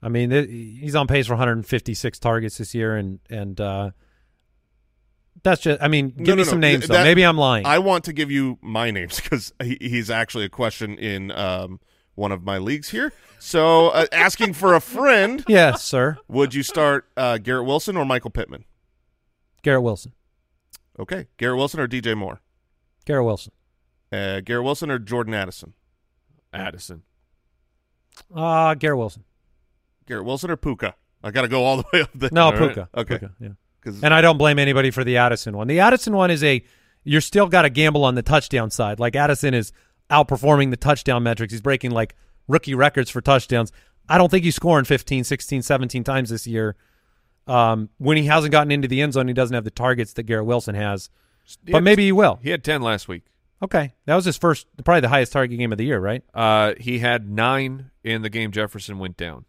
[0.05, 3.91] I mean, th- he's on pace for 156 targets this year, and and uh,
[5.43, 5.83] that's just.
[5.83, 6.49] I mean, give no, me no.
[6.51, 6.95] some names though.
[6.95, 7.65] That- Maybe I'm lying.
[7.65, 11.81] I want to give you my names because he, he's actually a question in um,
[12.17, 13.15] one of my leagues here.
[13.39, 16.19] So, uh, asking for a friend, yes, sir.
[16.29, 18.67] would you start uh, Garrett Wilson or Michael Pittman?
[19.63, 20.13] Garrett Wilson.
[20.99, 22.43] Okay, Garrett Wilson or DJ Moore?
[23.07, 23.53] Garrett Wilson.
[24.13, 25.73] Uh, Garrett Wilson or Jordan Addison?
[26.53, 27.03] Addison.
[28.33, 29.25] Uh Garrett Wilson.
[30.07, 30.95] Garrett Wilson or Puka?
[31.23, 32.31] I got to go all the way up there.
[32.33, 32.61] No, All right.
[32.75, 32.89] Puka.
[32.95, 33.19] Okay.
[33.19, 33.49] Puka, yeah.
[33.83, 35.67] 'Cause- And I don't blame anybody for the Addison one.
[35.69, 36.63] The Addison one is a
[37.05, 38.99] you're still got to gamble on the touchdown side.
[38.99, 39.73] Like Addison is
[40.11, 41.53] outperforming the touchdown metrics.
[41.53, 42.15] He's breaking like
[42.49, 43.73] rookie records for touchdowns.
[44.09, 46.77] I don't think he's scoring 15, 16, 17 times this year.
[47.47, 50.23] Um, when he hasn't gotten into the end zone, he doesn't have the targets that
[50.25, 51.11] Garrett Wilson has.
[51.65, 52.39] He But had- maybe he will.
[52.43, 53.25] He had 10 last week.
[53.63, 53.95] Okay.
[54.07, 56.23] That was his first, probably the highest target game of the year, right?
[56.35, 59.45] Uh, he had nine in the game Jefferson went down.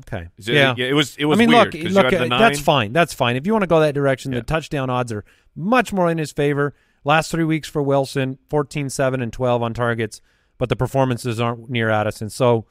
[0.00, 0.28] Okay.
[0.38, 0.74] Yeah.
[0.76, 2.92] it was it was I mean, weird look, look, you had the uh, that's fine.
[2.92, 3.36] That's fine.
[3.36, 4.40] If you want to go that direction, Yeah.
[4.40, 5.24] the touchdown odds are
[5.54, 6.74] much more in his favor.
[7.04, 10.20] Last three weeks for Wilson, 14, 7, and 12 on targets,
[10.58, 12.30] but the performances aren't near Addison.
[12.30, 12.64] So,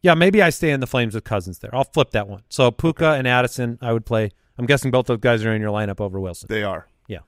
[0.00, 1.74] yeah, maybe I stay in the Flames with Cousins there.
[1.74, 2.42] I'll flip that one.
[2.48, 4.30] So, Puka and Addison, I would play.
[4.56, 6.46] I'm guessing both those guys are in your lineup over Wilson.
[6.50, 6.88] they are.
[7.08, 7.18] Yeah.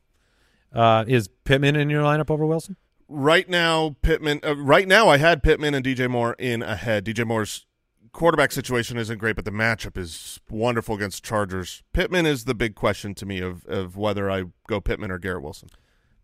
[0.74, 2.76] Uh, is Pittman in your lineup over Wilson?
[3.08, 4.40] Right now, Pittman.
[4.42, 7.04] Uh, right now, I had Pittman and DJ Moore in ahead.
[7.04, 7.66] DJ Moore's
[8.12, 11.82] quarterback situation isn't great, but the matchup is wonderful against Chargers.
[11.92, 15.42] Pittman is the big question to me of of whether I go Pittman or Garrett
[15.42, 15.68] Wilson.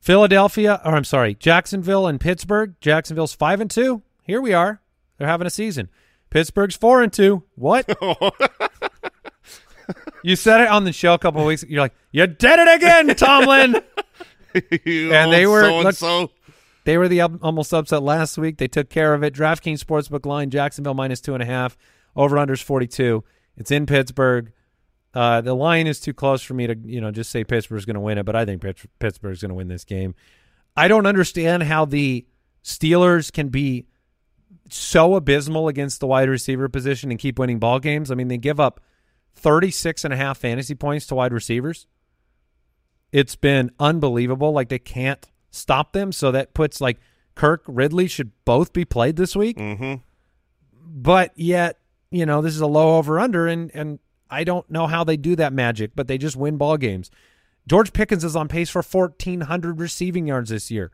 [0.00, 2.74] Philadelphia, or I'm sorry, Jacksonville and Pittsburgh.
[2.80, 4.02] Jacksonville's five and two.
[4.22, 4.80] Here we are.
[5.18, 5.88] They're having a season.
[6.30, 7.44] Pittsburgh's four and two.
[7.54, 7.88] What?
[10.22, 11.64] you said it on the show a couple of weeks.
[11.68, 13.76] You're like, you did it again, Tomlin.
[14.54, 16.30] And they were- so and so.
[16.86, 18.58] They were the almost upset last week.
[18.58, 19.34] They took care of it.
[19.34, 21.76] DraftKings Sportsbook line: Jacksonville minus two and a half.
[22.14, 23.24] Over unders forty two.
[23.56, 24.52] It's in Pittsburgh.
[25.12, 27.94] Uh, the line is too close for me to you know just say Pittsburgh's going
[27.94, 30.14] to win it, but I think Pitts- Pittsburgh's going to win this game.
[30.76, 32.24] I don't understand how the
[32.62, 33.86] Steelers can be
[34.70, 38.12] so abysmal against the wide receiver position and keep winning ball games.
[38.12, 38.80] I mean, they give up
[39.34, 41.88] 36 and a half fantasy points to wide receivers.
[43.10, 44.52] It's been unbelievable.
[44.52, 45.26] Like they can't
[45.56, 46.12] stop them.
[46.12, 46.98] So that puts like
[47.34, 49.58] Kirk Ridley should both be played this week.
[49.58, 49.94] hmm
[50.72, 51.78] But yet,
[52.10, 53.98] you know, this is a low over under and and
[54.30, 57.10] I don't know how they do that magic, but they just win ball games.
[57.68, 60.90] George Pickens is on pace for 1400 receiving yards this year.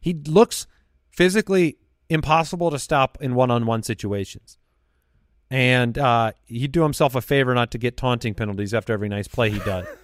[0.00, 0.66] He looks
[1.10, 1.78] physically
[2.08, 4.58] impossible to stop in one-on-one situations.
[5.50, 9.28] And uh, he'd do himself a favor not to get taunting penalties after every nice
[9.28, 9.86] play he does.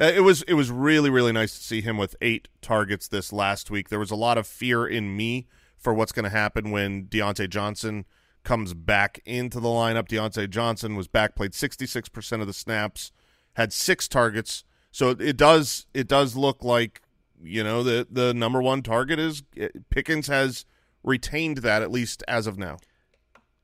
[0.00, 3.32] Uh, it was it was really really nice to see him with eight targets this
[3.32, 3.88] last week.
[3.88, 5.46] There was a lot of fear in me
[5.76, 8.04] for what's going to happen when Diontae Johnson
[8.44, 10.08] comes back into the lineup.
[10.08, 13.12] Diontae Johnson was back, played sixty six percent of the snaps,
[13.54, 14.64] had six targets.
[14.90, 17.02] So it does it does look like
[17.42, 19.42] you know the the number one target is
[19.90, 20.64] Pickens has
[21.02, 22.78] retained that at least as of now.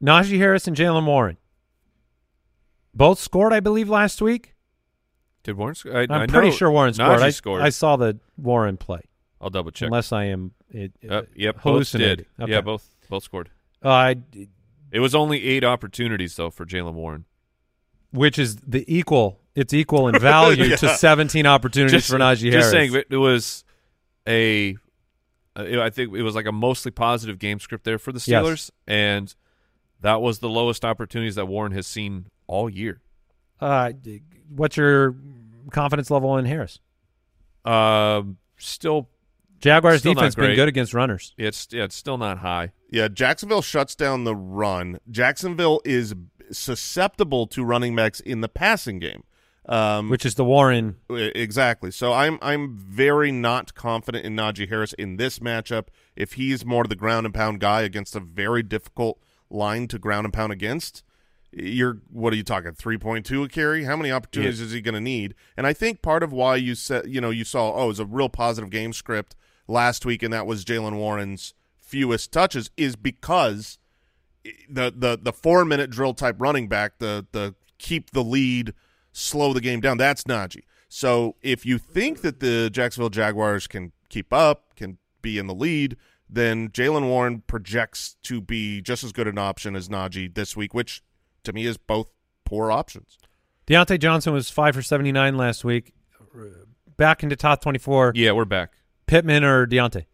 [0.02, 1.36] Najee Harris and Jaylen Warren.
[2.92, 4.53] Both scored, I believe, last week.
[5.44, 5.74] Did Warren?
[5.76, 7.20] sc- I, I'm I pretty know sure Warren scored.
[7.20, 7.62] I, scored.
[7.62, 9.00] I saw the Warren play,
[9.40, 9.86] I'll double check.
[9.86, 12.26] unless I am it, Uh, yep, both did.
[12.40, 12.50] Okay.
[12.52, 13.50] Yeah, both both scored.
[13.84, 14.16] Uh, I,
[14.90, 17.26] It was only eight opportunities though for Jaylen Warren.
[18.10, 19.38] which is the equal.
[19.54, 22.64] It's equal in value to 17 opportunities for Najee Harris.
[22.64, 23.64] Just saying, it was
[24.26, 24.76] a.
[25.54, 28.42] uh, think it was like a mostly positive game script there for the Yes.
[28.42, 29.32] Steelers, and
[30.00, 33.00] that was the lowest opportunities that Warren has seen all year.
[33.60, 33.92] Uh,
[34.48, 35.14] what's your
[35.74, 36.80] confidence level in Harris?
[37.64, 39.10] Um, still,
[39.60, 41.34] Jaguars Still not defense been good against runners.
[41.36, 42.72] it's yeah, it's still not high.
[42.90, 44.98] Yeah, Jacksonville shuts down the run.
[45.10, 46.14] Jacksonville is
[46.50, 49.24] susceptible to running backs in the passing game.
[49.66, 50.96] Um, which is the Warren.
[51.08, 51.90] exactly.
[51.90, 55.86] So I'm I'm very not confident in Najee Harris in this matchup.
[56.16, 59.18] If he's more the ground and pound guy against a very difficult
[59.48, 61.02] line to ground and pound against,
[61.56, 62.72] you're what are you talking?
[62.72, 63.84] Three point two a carry?
[63.84, 65.34] How many opportunities is he going to need?
[65.56, 68.00] And I think part of why you said you know you saw oh it was
[68.00, 69.36] a real positive game script
[69.66, 73.78] last week, and that was Jaylen Warren's fewest touches is because
[74.68, 78.74] the the the four minute drill type running back, the the keep the lead,
[79.12, 79.96] slow the game down.
[79.96, 80.64] That's Najee.
[80.88, 85.54] So if you think that the Jacksonville Jaguars can keep up, can be in the
[85.54, 85.96] lead,
[86.28, 90.74] then Jalen Warren projects to be just as good an option as Najee this week,
[90.74, 91.02] which
[91.44, 92.08] to me is both
[92.44, 93.18] poor options.
[93.66, 95.94] Diontae Johnson was five for seventy nine last week.
[96.96, 98.12] Back into top twenty four.
[98.14, 98.72] Yeah, we're back.
[99.06, 100.06] Pittman or Diontae?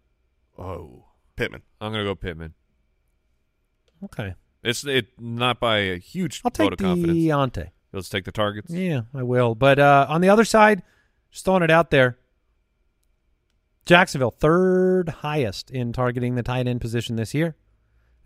[0.59, 1.07] Oh,
[1.37, 1.63] Pittman.
[1.81, 2.55] I'm gonna go Pittman.
[4.05, 7.19] Okay, It's it not by a huge I'll vote take of confidence.
[7.19, 7.71] Diontae.
[7.93, 8.71] Let's take the targets.
[8.73, 9.55] Yeah, I will.
[9.55, 10.83] But uh, on the other side,
[11.31, 12.19] just throwing it out there,
[13.85, 17.57] Jacksonville third highest in targeting the tight end position this year.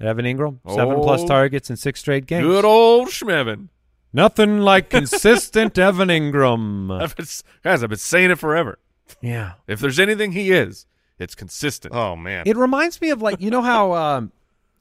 [0.05, 1.26] Evan Engram seven plus Oh.
[1.28, 2.44] targets in six straight games.
[2.46, 3.68] Good old Schmevin.
[4.12, 7.00] Nothing like consistent Evan Engram.
[7.02, 7.26] I've been,
[7.62, 8.78] guys, I've been saying it forever.
[9.20, 9.55] Yeah.
[9.66, 10.86] If there's anything he is,
[11.18, 11.94] it's consistent.
[11.94, 12.44] Oh man.
[12.46, 14.32] It reminds me of like you know how um,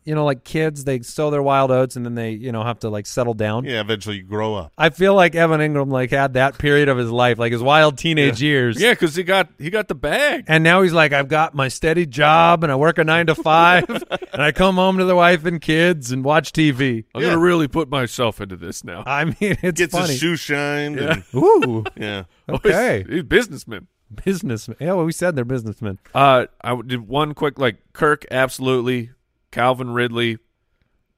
[0.05, 2.79] you know like kids they sow their wild oats and then they you know have
[2.79, 3.65] to like settle down.
[3.65, 4.71] yeah, eventually you grow up.
[4.77, 7.97] I feel like Evan Engram like had that period of his life, like his wild
[7.97, 8.79] teenage years.
[8.81, 10.45] yeah, because he got he got the bag.
[10.47, 13.35] And now he's like, I've got my steady job and I work a nine to
[13.35, 13.85] five
[14.33, 17.05] and I come home to the wife and kids and watch TV.
[17.13, 17.29] I'm Yeah.
[17.29, 19.03] gonna really put myself into this now.
[19.05, 20.07] I mean, it's Gets funny.
[20.09, 20.97] his shoe shined.
[20.99, 21.13] Yeah.
[21.13, 22.23] And, Ooh, yeah.
[22.49, 23.05] Oh, he's- okay.
[23.09, 23.87] he's, a businessman.
[24.23, 24.77] businessmen.
[24.79, 25.99] Yeah, well, we said they're businessmen.
[26.13, 29.11] Uh, I did one quick like Kirk, absolutely.
[29.53, 30.37] Calvin Ridley,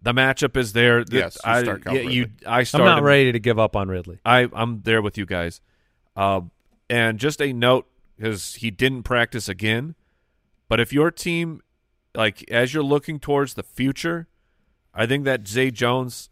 [0.01, 1.03] the matchup is there.
[1.03, 2.21] The- Yes, you I, start Calvin yeah, you.
[2.23, 2.47] Ridley.
[2.47, 4.19] I I'm not ready to give up on Ridley.
[4.23, 5.61] I I'm there with you guys.
[6.15, 6.41] Uh,
[6.89, 9.95] and just a note because he didn't practice again.
[10.67, 11.61] But if your team,
[12.13, 14.27] like as you're looking towards the future,
[14.93, 16.29] I think that Zay Jones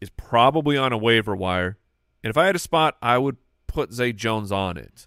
[0.00, 1.78] is probably on a waiver wire.
[2.24, 3.36] And if I had a spot, I would
[3.66, 5.06] put Zay Jones on it.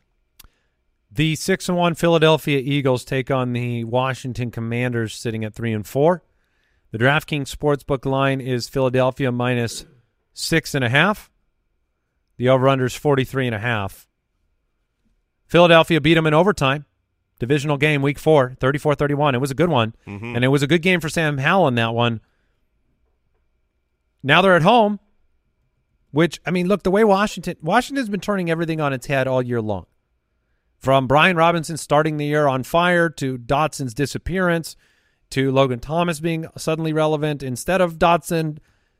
[1.16, 5.88] The six and one Philadelphia Eagles take on the Washington Commanders, sitting at three and
[5.88, 6.24] four.
[6.92, 9.86] The DraftKings sportsbook line is Philadelphia minus
[10.34, 11.32] six and a half.
[12.36, 14.10] The over/under is forty three and a half.
[15.48, 16.84] Philadelphia beat them in overtime.
[17.40, 19.36] Divisional game, week four, 34-31.
[19.36, 20.36] It was a good one, mm-hmm.
[20.36, 22.22] and it was a good game for Sam Howell in that one.
[24.24, 25.00] Now they're at home,
[26.12, 29.42] which I mean, look, the way Washington Washington's been turning everything on its head all
[29.42, 29.86] year long.
[30.86, 34.76] From Brian Robinson starting the year on fire to Dotson's disappearance
[35.32, 38.60] to Logan Thomas being suddenly relevant instead of Dotson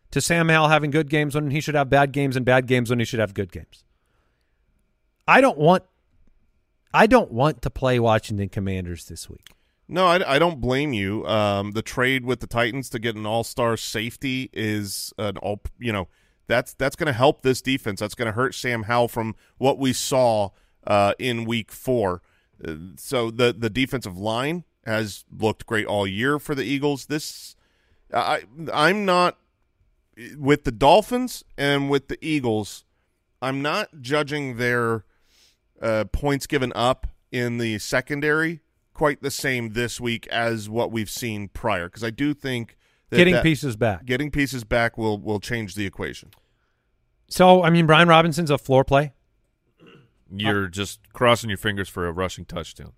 [0.10, 2.90] to Sam Howell having good games when he should have bad games and bad games
[2.90, 3.84] when he should have good games.
[5.28, 5.84] I don't want
[6.92, 9.52] I don't want to play Washington Commanders this week.
[9.88, 11.24] No, I, I don't blame you.
[11.28, 15.62] Um, the trade with the Titans to get an all-star safety is an all.
[15.78, 16.08] You know,
[16.48, 18.00] that's that's going to help this defense.
[18.00, 20.50] That's going to hurt Sam Howell from what we saw
[20.88, 22.22] uh, in Week Four.
[22.66, 27.08] Uh, so the the defensive line has looked great all year for the Eagles.
[27.08, 27.56] This,
[28.14, 29.38] I I'm not
[30.38, 32.86] with the Dolphins and with the Eagles.
[33.42, 35.04] I'm not judging their
[35.82, 38.62] uh, points given up in the secondary
[38.94, 42.78] quite the same this week as what we've seen prior because I do think
[43.10, 44.06] that Getting that- pieces back.
[44.06, 46.30] getting pieces back will will change the equation.
[47.28, 49.12] So, I mean, Brian Robinson's a floor play
[50.32, 52.94] You're just crossing your fingers for a rushing touchdown.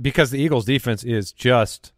[0.00, 1.92] because the Eagles defense is just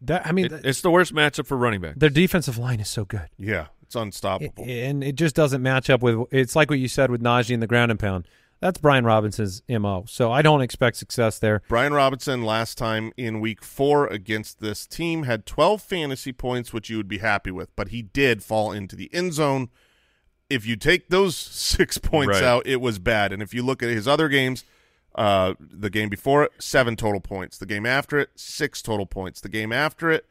[0.00, 1.94] that I mean, It- it's the worst matchup for running back.
[1.96, 3.28] their defensive line is so good.
[3.38, 4.64] Yeah, it's unstoppable.
[4.68, 6.26] and it just doesn't match up with.
[6.30, 8.26] It's like what you said with Najee in the ground and pound.
[8.60, 10.04] That's Brian Robinson's mo.
[10.08, 11.60] So I don't expect success there.
[11.68, 16.88] Brian Robinson last time in week four against this team had 12 fantasy points, which
[16.88, 19.68] you would be happy with, but he did fall into the end zone.
[20.50, 22.42] If you take those six points Right.
[22.44, 23.32] out, it was bad.
[23.32, 24.64] And if you look at his other games,
[25.14, 27.56] uh, the game before it, seven total points.
[27.58, 29.40] The game after it, six total points.
[29.40, 30.26] The game after it,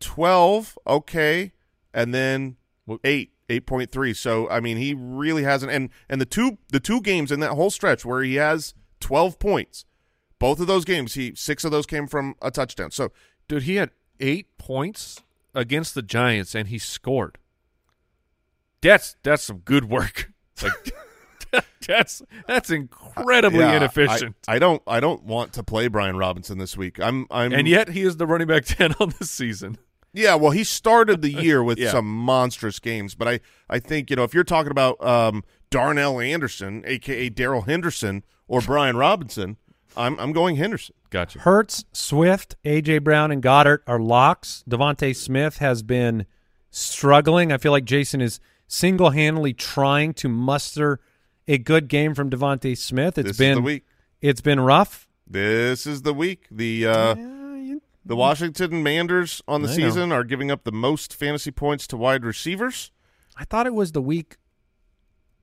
[0.00, 1.52] 12, okay.
[1.94, 2.56] And then
[3.04, 4.16] eight, 8.3.
[4.16, 5.72] So, I mean, he really hasn't.
[5.72, 9.38] And, and the two the two games in that whole stretch where he has 12
[9.38, 9.84] points,
[10.38, 12.90] both of those games, he six of those came from a touchdown.
[12.90, 13.12] So
[13.48, 15.20] Dude, he had eight points
[15.54, 17.38] against the Giants and he scored.
[18.86, 20.32] That's that's some good work.
[20.62, 20.94] Like
[21.86, 24.36] that's that's incredibly yeah, inefficient.
[24.48, 26.98] I, I don't I don't want to play Brian Robinson this week.
[26.98, 29.76] I'm I'm and yet he is the running back ten on this season.
[30.14, 30.34] yeah.
[30.34, 31.90] Well, he started the year with Yeah.
[31.90, 36.20] some monstrous games, but I I think you know if you're talking about um, Darnell
[36.20, 39.56] Anderson, aka Darrell Henderson, or Brian Robinson,
[39.96, 40.94] I'm I'm going Henderson.
[41.10, 41.40] Gotcha.
[41.40, 44.64] Hurts, Swift, AJ Brown, and Goedert are locks.
[44.68, 46.24] DeVonta Smith has been
[46.70, 47.52] struggling.
[47.52, 51.00] I feel like Jason is single handedly trying to muster
[51.48, 53.18] a good game from DeVonta Smith.
[53.18, 53.86] It's This is been the week.
[54.20, 55.08] It's been rough.
[55.26, 56.46] This is the week.
[56.50, 57.14] The uh,
[58.04, 59.76] the Washington Manders on the I know.
[59.76, 62.90] season are giving up the most fantasy points to wide receivers.
[63.36, 64.36] I thought it was the week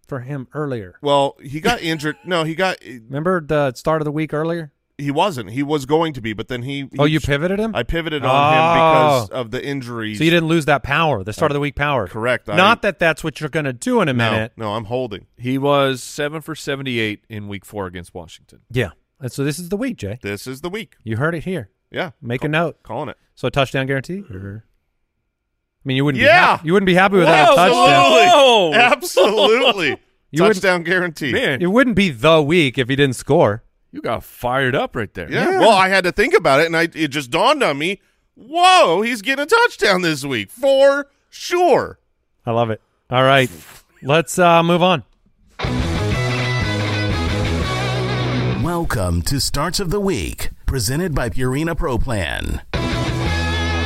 [0.08, 0.96] for him earlier.
[1.02, 2.18] Well, he got injured.
[2.26, 4.72] No, he got Remember the start of the week earlier?
[4.98, 5.50] He wasn't.
[5.50, 6.88] He was going to be, but then he.
[7.00, 7.74] Oh, he- you pivoted him?
[7.76, 8.52] I pivoted on Oh.
[8.52, 10.20] him because of the injuries.
[10.20, 12.08] so you didn't lose that power, the start of the week power.
[12.08, 12.48] correct.
[12.48, 14.52] I- Not that that's what you're going to do in a no, minute.
[14.56, 15.26] no, I'm holding.
[15.38, 18.60] He was seven for seventy-eight in Week Four against Washington.
[18.70, 18.92] Yeah.
[19.20, 20.20] And so this is the week, Jay.
[20.22, 20.96] This is the week.
[21.04, 21.70] You heard it here.
[21.92, 22.84] Yeah, Make Call- a note.
[22.84, 23.18] Calling it.
[23.36, 24.24] So a touchdown guarantee?
[24.32, 24.64] Or...
[24.66, 26.48] I mean, you wouldn't be Yeah.
[26.58, 28.32] happy, you wouldn't be happy without a Whoa, touchdown.
[28.32, 28.74] Whoa!
[28.74, 29.98] Absolutely.
[30.36, 31.32] You wouldn't- Touchdown guarantee.
[31.32, 33.63] Man, It wouldn't be the week if he didn't score.
[33.94, 35.32] You got fired up right there.
[35.32, 35.60] Yeah.
[35.60, 38.02] Well, I had to think about it, and I it just dawned on me.
[38.34, 42.00] Whoa, he's getting a touchdown this week for sure.
[42.44, 42.82] I love it.
[43.12, 43.52] All right.
[44.02, 45.04] Let's uh, move on.
[48.64, 52.64] Welcome to Starts of the Week, presented by Purina Pro Plan.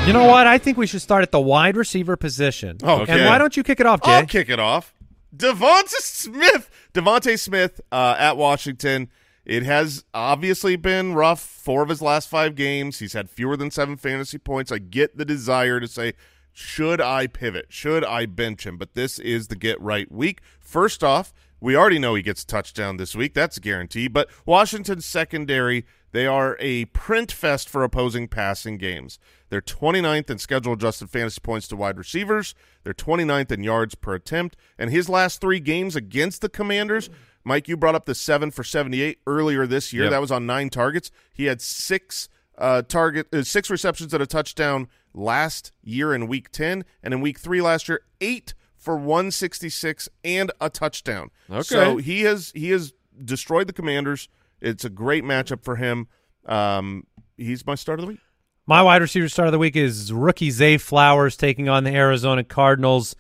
[0.08, 0.48] You know what?
[0.48, 2.78] I think we should start at the wide receiver position.
[2.82, 3.12] Oh, okay.
[3.12, 4.12] And why don't you kick it off, Jay?
[4.12, 4.94] I'll kick it off.
[5.36, 6.70] DeVonta Smith.
[6.94, 9.10] DeVonta Smith uh, at Washington.
[9.48, 11.40] It has obviously been rough.
[11.40, 13.00] Four of his last five games.
[13.00, 14.74] He's had fewer than seven fantasy points.
[14.74, 16.16] I get the desire to say,
[16.52, 17.68] should I pivot?
[17.70, 18.78] Should I bench him?
[18.78, 20.42] But this is the get right week.
[20.60, 23.34] First off, we already know he gets touchdown this week.
[23.34, 24.10] That's a guarantee.
[24.10, 29.18] But Washington's secondary, they are a print fest for opposing passing games.
[29.50, 32.54] They're 29th in schedule adjusted fantasy points to wide receivers.
[32.84, 34.58] They're 29th in yards per attempt.
[34.78, 37.10] And his last three games against the Commanders,
[37.48, 40.04] Mike, you brought up the seven for 78 earlier this year.
[40.04, 40.12] Yep.
[40.12, 41.12] That was on nine targets.
[41.34, 42.28] He had six
[42.58, 47.22] uh, target, uh, six receptions and a touchdown last year in Week 10, and in
[47.22, 51.30] Week Three last year, eight for 166 and a touchdown.
[51.50, 51.62] Okay.
[51.62, 52.94] So he has he has
[53.24, 54.28] destroyed the Commanders.
[54.60, 56.10] It's a great matchup for him.
[56.46, 58.20] Um, he's my start of the week.
[58.66, 62.44] My wide receiver start of the week is rookie Zay Flowers taking on the Arizona
[62.44, 63.16] Cardinals.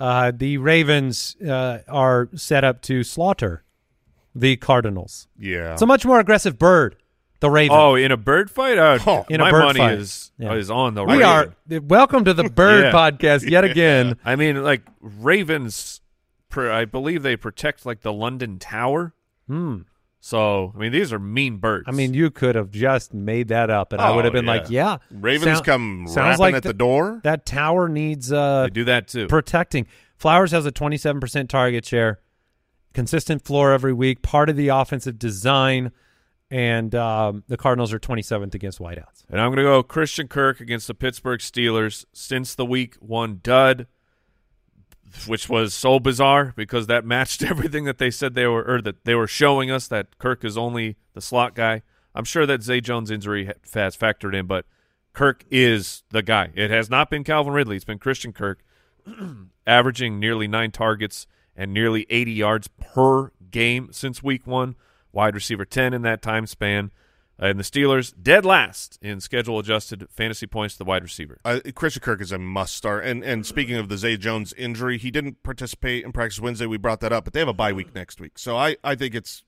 [0.00, 3.64] Uh, the Ravens uh, are set up to slaughter
[4.38, 5.28] the Cardinals.
[5.38, 5.72] Yeah.
[5.72, 6.96] It's a much more aggressive bird,
[7.40, 7.76] the Raven.
[7.76, 8.78] Oh, in a bird fight?
[8.78, 9.94] Uh, Oh, in a bird money fight.
[9.98, 10.52] is Yeah.
[10.54, 11.54] is on the we Raven.
[11.70, 12.92] are welcome to the Bird Yeah.
[12.92, 14.16] Podcast yet again.
[14.24, 16.00] I mean, like Ravens,
[16.56, 19.12] I believe they protect like the London Tower.
[19.46, 19.80] Hmm.
[20.20, 21.84] So I mean, these are mean birds.
[21.86, 24.44] I mean, you could have just made that up, and I Oh, would have been
[24.46, 24.50] yeah.
[24.50, 27.20] like, "Yeah." Ravens Sound- come sounds rapping like at the th- door.
[27.22, 29.28] That tower needs uh, they do that too.
[29.28, 29.86] protecting.
[30.16, 32.18] Flowers has a 27% target share,
[32.96, 35.92] consistent floor every week, part of the offensive design,
[36.50, 39.24] and um, the Cardinals are 27th against wideouts.
[39.28, 43.40] And I'm going to go Christian Kirk against the Pittsburgh Steelers since the week one
[43.42, 43.86] dud,
[45.26, 49.04] which was so bizarre because that matched everything that they said they were or that
[49.04, 51.82] they were showing us that Kirk is only the slot guy.
[52.14, 54.64] I'm sure that Zay Jones injury has factored in, but
[55.12, 56.48] Kirk is the guy.
[56.54, 57.76] It has not been Calvin Ridley.
[57.76, 58.64] It's been Christian Kirk,
[59.66, 61.26] averaging nearly nine targets
[61.56, 64.76] and nearly 80 yards per game since week one.
[65.12, 66.90] Wide receiver 10 in that time span.
[67.38, 71.38] And the Steelers dead last in schedule adjusted fantasy points to the wide receiver.
[71.44, 73.04] Uh, Christian Kirk is a must start.
[73.04, 76.64] And and speaking of the Zay Jones injury, he didn't participate in practice Wednesday.
[76.64, 78.38] We brought that up, but they have a bye week next week.
[78.38, 79.42] So I, I think it's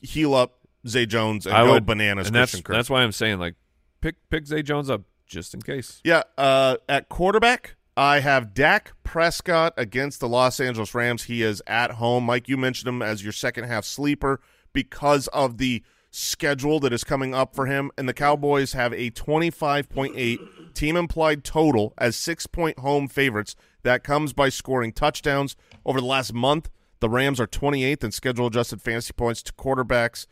[0.00, 2.28] heal up Zay Jones and I go would bananas.
[2.28, 2.76] and Christian that's Kirk.
[2.76, 3.56] that's why I'm saying like
[4.00, 6.00] pick pick Zay Jones up just in case.
[6.04, 11.24] Yeah, uh, at quarterback, I have Dak Prescott against the Los Angeles Rams.
[11.24, 12.22] He is at home.
[12.22, 14.40] Mike, you mentioned him as your second half sleeper
[14.72, 15.82] because of the
[16.12, 17.90] schedule that is coming up for him.
[17.98, 23.56] And the Cowboys have a 25.8 team implied total as six point home favorites.
[23.82, 25.56] That comes by scoring touchdowns.
[25.84, 26.70] Over the last month,
[27.00, 30.28] the Rams are 28th in schedule adjusted fantasy points to quarterbacks.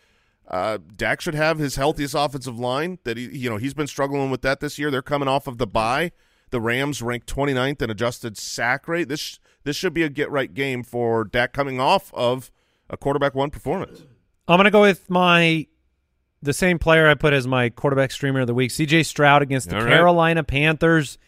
[0.46, 3.00] Uh, Dak should have his healthiest offensive line.
[3.02, 4.92] That he, you know, he's been struggling with that this year.
[4.92, 6.12] They're coming off of the bye.
[6.50, 9.08] The Rams ranked 29th in adjusted sack rate.
[9.08, 12.50] This this should be a get right game for Dak coming off of
[12.88, 14.04] a quarterback one performance.
[14.46, 15.66] I'm going to go with my
[16.40, 19.68] the same player I put as my quarterback streamer of the week, CJ Stroud against
[19.70, 19.90] the All right.
[19.90, 21.18] Carolina Panthers.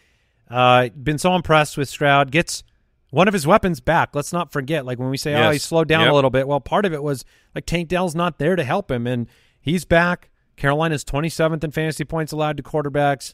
[0.49, 2.31] Uh, been so impressed with Stroud.
[2.31, 2.63] Gets
[3.09, 4.15] one of his weapons back.
[4.15, 6.11] Let's not forget, like when we say, oh, he slowed down Yep.
[6.11, 6.47] a little bit.
[6.47, 9.27] Well, part of it was like Tank Dell's not there to help him, and
[9.59, 10.29] he's back.
[10.55, 13.33] Carolina's 27th in fantasy points allowed to quarterbacks.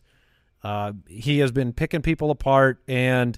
[0.66, 3.38] Uh, he has been picking people apart, and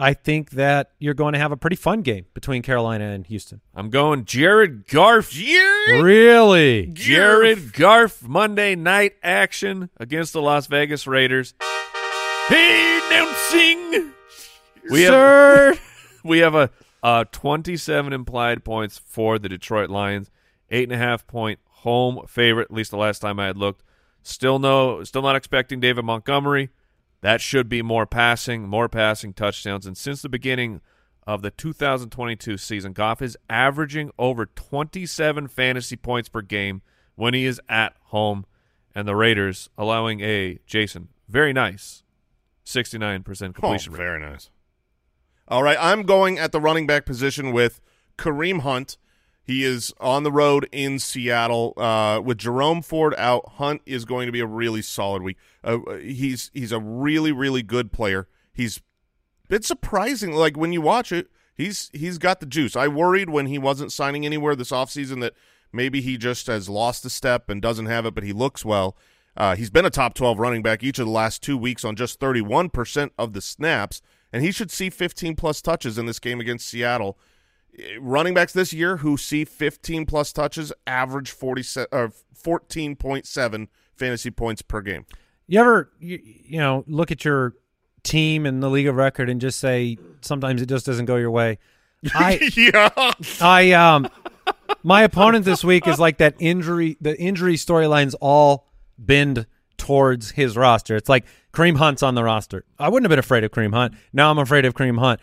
[0.00, 3.60] I think that you're going to have a pretty fun game between Carolina and Houston.
[3.72, 5.32] I'm going Jared Goff.
[5.32, 6.90] Really?
[6.92, 11.54] Jared Goff Monday night action against the Las Vegas Raiders.
[12.48, 14.12] Hey, announcing.
[14.90, 15.78] We have Sir.
[16.24, 20.32] we have a, a 27 implied points for the Detroit Lions,
[20.72, 22.64] eight and a half point home favorite.
[22.70, 23.84] At least the last time I had looked.
[24.26, 26.70] Still no, still not expecting David Montgomery.
[27.20, 29.86] That should be more passing, more passing touchdowns.
[29.86, 30.80] And since the beginning
[31.28, 36.82] of the 2022 season, Goff is averaging over 27 fantasy points per game
[37.14, 38.46] when he is at home,
[38.96, 42.02] and the Raiders allowing a Jason very nice
[42.64, 43.24] 69%
[43.54, 44.04] completion oh, rate.
[44.04, 44.50] Very nice.
[45.46, 47.80] All right, I'm going at the running back position with
[48.18, 48.96] Kareem Hunt.
[49.46, 53.48] He is on the road in Seattle uh, with Jerome Ford out.
[53.52, 55.36] Hunt is going to be a really solid week.
[55.62, 58.26] Uh, he's he's a really really good player.
[58.52, 58.80] He's
[59.48, 60.32] it's surprising.
[60.32, 62.74] Like when you watch it, he's he's got the juice.
[62.74, 65.34] I worried when he wasn't signing anywhere this offseason that
[65.72, 68.96] maybe he just has lost a step and doesn't have it, but he looks well.
[69.36, 71.94] Uh, he's been a top 12 running back each of the last two weeks on
[71.94, 74.00] just 31% of the snaps,
[74.32, 77.18] and he should see 15 plus touches in this game against Seattle.
[77.78, 81.60] Uh, running backs this year who see 15 plus touches average 40
[81.92, 85.06] or 14.7 fantasy points per game.
[85.46, 87.54] You ever you, you know look at your
[88.02, 91.30] team and the league of record and just say sometimes it just doesn't go your
[91.30, 91.58] way.
[92.14, 93.12] I yeah.
[93.40, 94.08] I um
[94.82, 98.68] my opponent this week is like that injury the injury storylines all
[98.98, 99.46] bend
[99.76, 100.96] towards his roster.
[100.96, 102.64] It's like Kareem Hunt's on the roster.
[102.78, 103.94] I wouldn't have been afraid of Kareem Hunt.
[104.12, 105.20] Now I'm afraid of Kareem Hunt.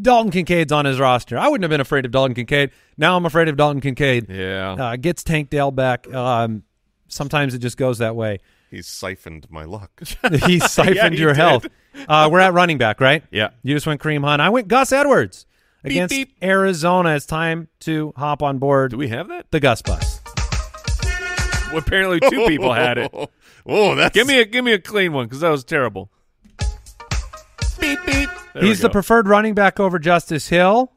[0.00, 1.38] Dalton Kincaid's on his roster.
[1.38, 2.70] I wouldn't have been afraid of Dalton Kincaid.
[2.96, 4.28] Now I'm afraid of Dalton Kincaid.
[4.28, 4.72] Yeah.
[4.72, 6.12] Uh, gets Tank Dell back.
[6.12, 6.62] Um,
[7.08, 8.38] sometimes it just goes that way.
[8.70, 9.90] He's siphoned my luck.
[10.46, 11.36] he siphoned Yeah, he your did.
[11.36, 11.66] health.
[12.08, 13.22] Uh, we're at running back, right?
[13.30, 13.50] Yeah.
[13.62, 14.42] You just went Kareem Hunt.
[14.42, 15.46] I went Gus Edwards
[15.84, 16.34] against beep.
[16.42, 17.14] Arizona.
[17.14, 19.50] It's time to hop on board Do we have that?
[19.50, 20.20] the Gus bus.
[21.68, 23.12] Well, apparently two people had it.
[23.66, 26.10] Oh, that's Give me a give me a clean one because that was terrible.
[27.80, 28.28] Beep beep.
[28.54, 30.92] There He's the preferred running back over Justice Hill.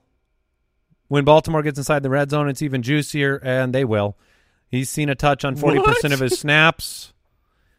[1.08, 4.18] When Baltimore gets inside the red zone, it's even juicier, and they will.
[4.70, 6.12] He's seen a touch on 40% What?
[6.12, 7.14] of his snaps.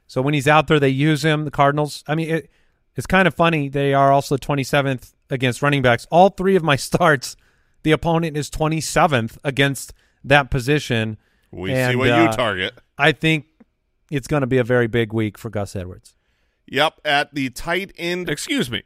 [0.06, 1.44] So when he's out there, they use him.
[1.44, 2.50] The Cardinals, I mean, it,
[2.96, 3.68] it's kind of funny.
[3.68, 6.06] They are also 27th against running backs.
[6.10, 7.36] All three of my starts,
[7.82, 9.92] the opponent is 27th against
[10.24, 11.18] that position.
[11.52, 12.74] we see what uh, you target.
[12.96, 13.46] I think
[14.10, 16.14] it's going to be a very big week for Gus Edwards.
[16.66, 18.28] Yep, at the tight end.
[18.28, 18.82] Excuse me.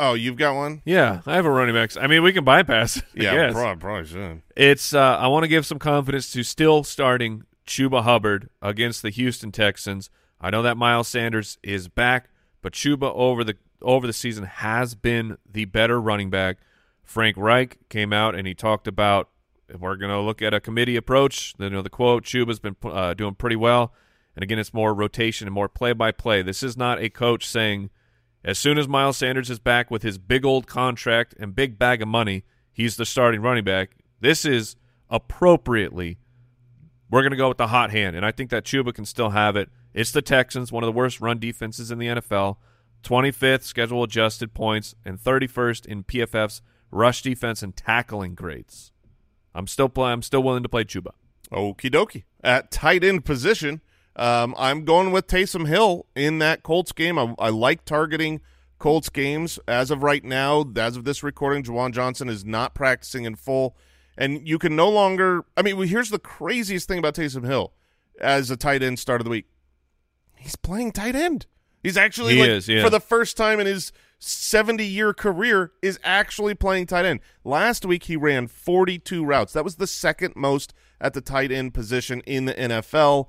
[0.00, 0.80] Oh, you've got one?
[0.86, 1.94] Yeah, I have a running back.
[2.00, 2.96] I mean, we can bypass.
[2.96, 4.42] it, Yeah, probably, probably should.
[4.56, 9.10] It's uh, I want to give some confidence to still starting Chuba Hubbard against the
[9.10, 10.08] Houston Texans.
[10.40, 12.30] I know that Miles Sanders is back,
[12.62, 16.56] but Chuba over the over the season has been the better running back.
[17.04, 19.28] Frank Reich came out and he talked about
[19.68, 21.54] if we're going to look at a committee approach.
[21.58, 23.92] You know the quote: Chuba's been uh, doing pretty well,
[24.34, 26.40] and again, it's more rotation and more play by play.
[26.40, 27.90] This is not a coach saying
[28.44, 32.00] as soon as Miles Sanders is back with his big old contract and big bag
[32.02, 33.96] of money, he's the starting running back.
[34.20, 34.76] This is
[35.08, 36.18] appropriately.
[37.10, 39.30] We're going to go with the hot hand, and I think that Chuba can still
[39.30, 39.68] have it.
[39.92, 42.56] It's the Texans, one of the worst run defenses in the NFL.
[43.02, 48.92] 25th schedule adjusted points and 31st in PFF's rush defense and tackling grades.
[49.54, 51.12] I'm still play, I'm still willing to play Chuba.
[51.50, 52.24] Okie dokie.
[52.42, 53.80] At tight end position,
[54.16, 57.18] um, I'm going with Taysom Hill in that Colts game.
[57.18, 58.40] I, I like targeting
[58.78, 59.58] Colts games.
[59.68, 63.76] As of right now, as of this recording, Juwan Johnson is not practicing in full.
[64.18, 67.72] And you can no longer– I mean, here's the craziest thing about Taysom Hill
[68.20, 69.46] as a tight end start of the week.
[70.36, 71.46] He's playing tight end.
[71.82, 72.82] He's actually He like, is, yeah.
[72.82, 77.20] for the first time in his 70 year career is actually playing tight end.
[77.42, 79.54] Last week he ran 42 routes.
[79.54, 83.28] That was the second most at the tight end position in the NFL.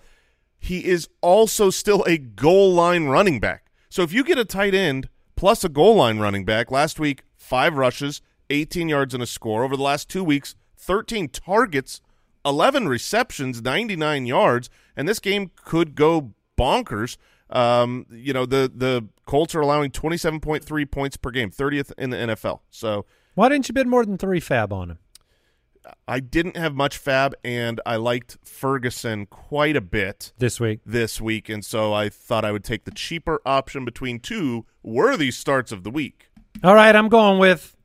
[0.64, 3.72] He is also still a goal line running back.
[3.90, 7.24] So if you get a tight end plus a goal line running back, last week
[7.38, 8.22] 5 rushes,
[8.52, 9.64] 18 yards and a score.
[9.64, 12.00] Over the last 2 weeks, 13 targets,
[12.46, 17.18] 11 receptions, 99 yards, and this game could go bonkers.
[17.50, 22.18] Um, you know, the the Colts are allowing 27.3 points per game, 30th in the
[22.18, 22.60] NFL.
[22.70, 25.00] So Why didn't you bid more than three FAAB on him?
[26.08, 30.80] I didn't have much FAAB, and I liked Ferguson quite a bit this week.
[30.86, 35.32] this week, and so I thought I would take the cheaper option between two worthy
[35.32, 36.30] starts of the week.
[36.64, 37.76] All right, I'm going with.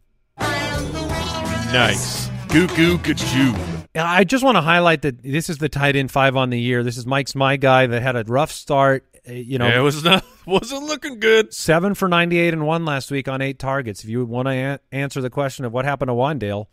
[1.72, 2.28] Nice.
[2.48, 3.54] Goo goo gachoo.
[3.94, 6.82] I just want to highlight that this is the tight end five on the year.
[6.82, 9.04] This is Mike's my guy that had a rough start.
[9.28, 11.52] uh, You know, Yeah, it was not wasn't looking good.
[11.52, 14.04] seven for 98 and one last week on eight targets.
[14.04, 16.66] If you want to a- answer the question of what happened to Wan'Dale,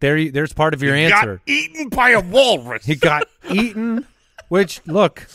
[0.00, 1.36] there, there's part of your answer.
[1.36, 2.84] Got eaten by a walrus.
[2.84, 4.06] He got eaten,
[4.48, 5.26] which look,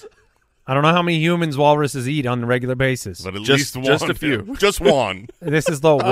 [0.66, 3.22] I don't know how many humans walruses eat on a regular basis.
[3.22, 4.56] but at Just- least just a few.
[4.60, 5.28] just one.
[5.40, 6.04] This is the wa-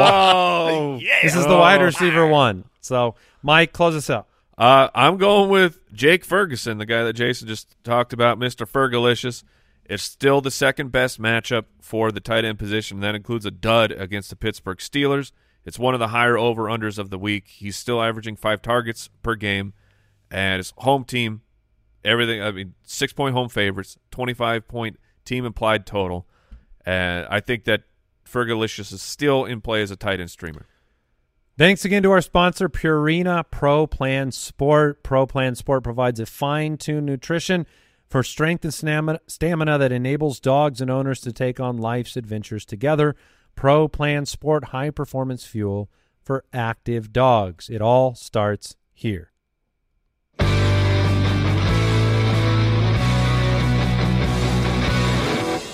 [0.69, 2.65] Oh, this is the wide receiver one.
[2.81, 4.27] So Mike, close us up.
[4.57, 8.67] Uh, I'm going with Jake Ferguson, the guy that Jason just talked about, Mr.
[8.69, 9.43] Fergalicious.
[9.85, 12.99] It's still the second best matchup for the tight end position.
[12.99, 15.31] That includes a dud against the Pittsburgh Steelers.
[15.65, 17.47] It's one of the higher over unders of the week.
[17.47, 19.73] He's still averaging five targets per game,
[20.29, 21.41] and his home team
[22.03, 22.41] everything.
[22.41, 26.27] I mean, six point home favorites, twenty five point team implied total,
[26.85, 27.83] and I think that
[28.27, 30.65] Fergalicious is still in play as a tight end streamer.
[31.57, 35.03] Thanks again to our sponsor, Purina Pro Plan Sport.
[35.03, 37.67] Pro Plan Sport provides a fine-tuned nutrition
[38.07, 38.73] for strength and
[39.27, 43.15] stamina that enables dogs and owners to take on life's adventures together.
[43.55, 45.89] Pro Plan Sport high performance fuel
[46.23, 47.69] for active dogs.
[47.69, 49.31] It all starts here.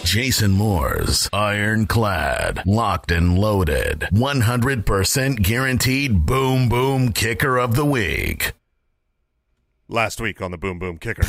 [0.03, 8.53] Jason Moore's ironclad, locked and loaded, 100% guaranteed boom boom kicker of the week.
[9.89, 11.27] Last week on the Boom Boom Kicker,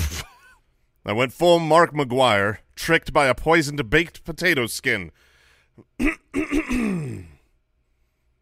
[1.05, 5.13] I went full Mark McGwire, tricked by a poisoned baked potato skin.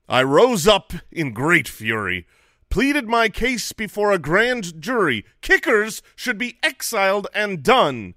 [0.08, 2.26] I rose up in great fury,
[2.70, 5.24] pleaded my case before a grand jury.
[5.40, 8.14] Kickers should be exiled and done.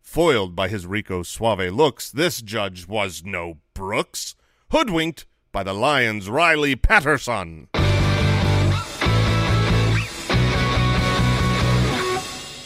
[0.00, 4.34] Foiled by his Rico Suave looks, this judge was no Brooks.
[4.70, 7.68] Hoodwinked by the Lions' Riley Patterson.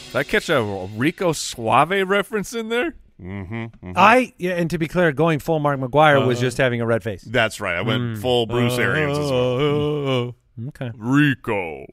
[0.07, 0.61] Did I catch a
[0.95, 2.95] Rico Suave reference in there?
[3.21, 3.91] Mm-hmm, mm-hmm.
[3.95, 6.47] I yeah, and to be clear, going full Mark McGwire was uh-huh.
[6.47, 7.21] just having a red face.
[7.21, 7.75] That's right.
[7.75, 8.21] I went mm.
[8.21, 9.57] full Bruce uh, Arians as well.
[9.57, 11.85] Uh, uh, okay, Rico.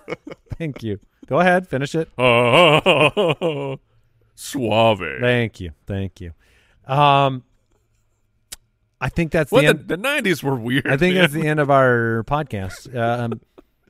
[0.58, 1.00] thank you.
[1.26, 2.08] Go ahead, finish it.
[4.34, 5.20] Suave.
[5.20, 6.32] Thank you, thank you.
[6.86, 7.44] Um,
[9.00, 9.88] I think that's the the, end.
[9.88, 10.86] the 90s were weird.
[10.86, 11.22] I think man.
[11.22, 12.94] that's the end of our podcast.
[13.14, 13.40] Um,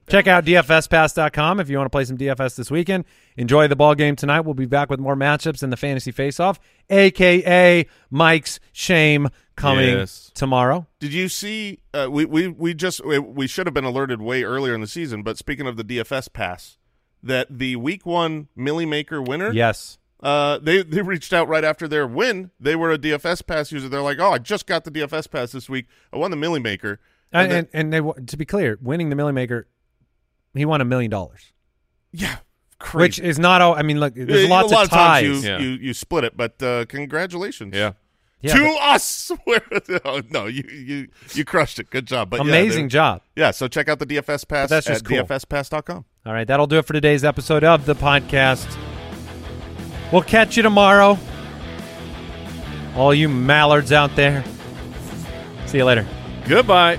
[0.06, 3.04] check out dfspass.com if you want to play some DFS this weekend.
[3.36, 4.40] Enjoy the ball game tonight.
[4.40, 10.30] We'll be back with more matchups in the fantasy face-off, aka Mike's shame coming Yes.
[10.34, 10.86] tomorrow.
[11.00, 11.80] Did you see?
[11.92, 14.86] Uh, we we we just we, we should have been alerted way earlier in the
[14.86, 15.22] season.
[15.22, 16.78] But speaking of the DFS pass,
[17.22, 19.98] that the week one Milly Maker winner, Yes.
[20.22, 22.50] uh, they they reached out right after their win.
[22.58, 23.88] They were a DFS pass user.
[23.88, 25.86] They're like, oh, I just got the DFS pass this week.
[26.12, 27.00] I won the Milly Maker.
[27.32, 29.66] And, then- and, and they, to be clear, winning the Milly Maker,
[30.54, 31.52] he won a million dollars,
[32.12, 32.36] yeah,
[32.78, 33.02] crazy.
[33.02, 33.74] which is not all.
[33.74, 35.22] I mean, look, there's Yeah, lots a lot of ties.
[35.24, 35.58] times you, Yeah.
[35.58, 37.74] you you split it, but uh, congratulations.
[37.74, 37.92] Yeah.
[38.40, 39.30] Yeah, to but us.
[39.44, 39.62] Where-
[40.04, 41.88] oh, no, you you you crushed it.
[41.88, 42.28] Good job.
[42.30, 43.22] But amazing they're- job.
[43.36, 45.18] Yeah, so check out the DFS pass that's at just cool.
[45.24, 46.04] dfspass.com.
[46.26, 48.66] All right, that'll do it for today's episode of the podcast.
[50.12, 51.18] We'll catch you tomorrow.
[52.96, 54.44] All you mallards out there.
[55.66, 56.06] See you later.
[56.46, 56.98] Goodbye.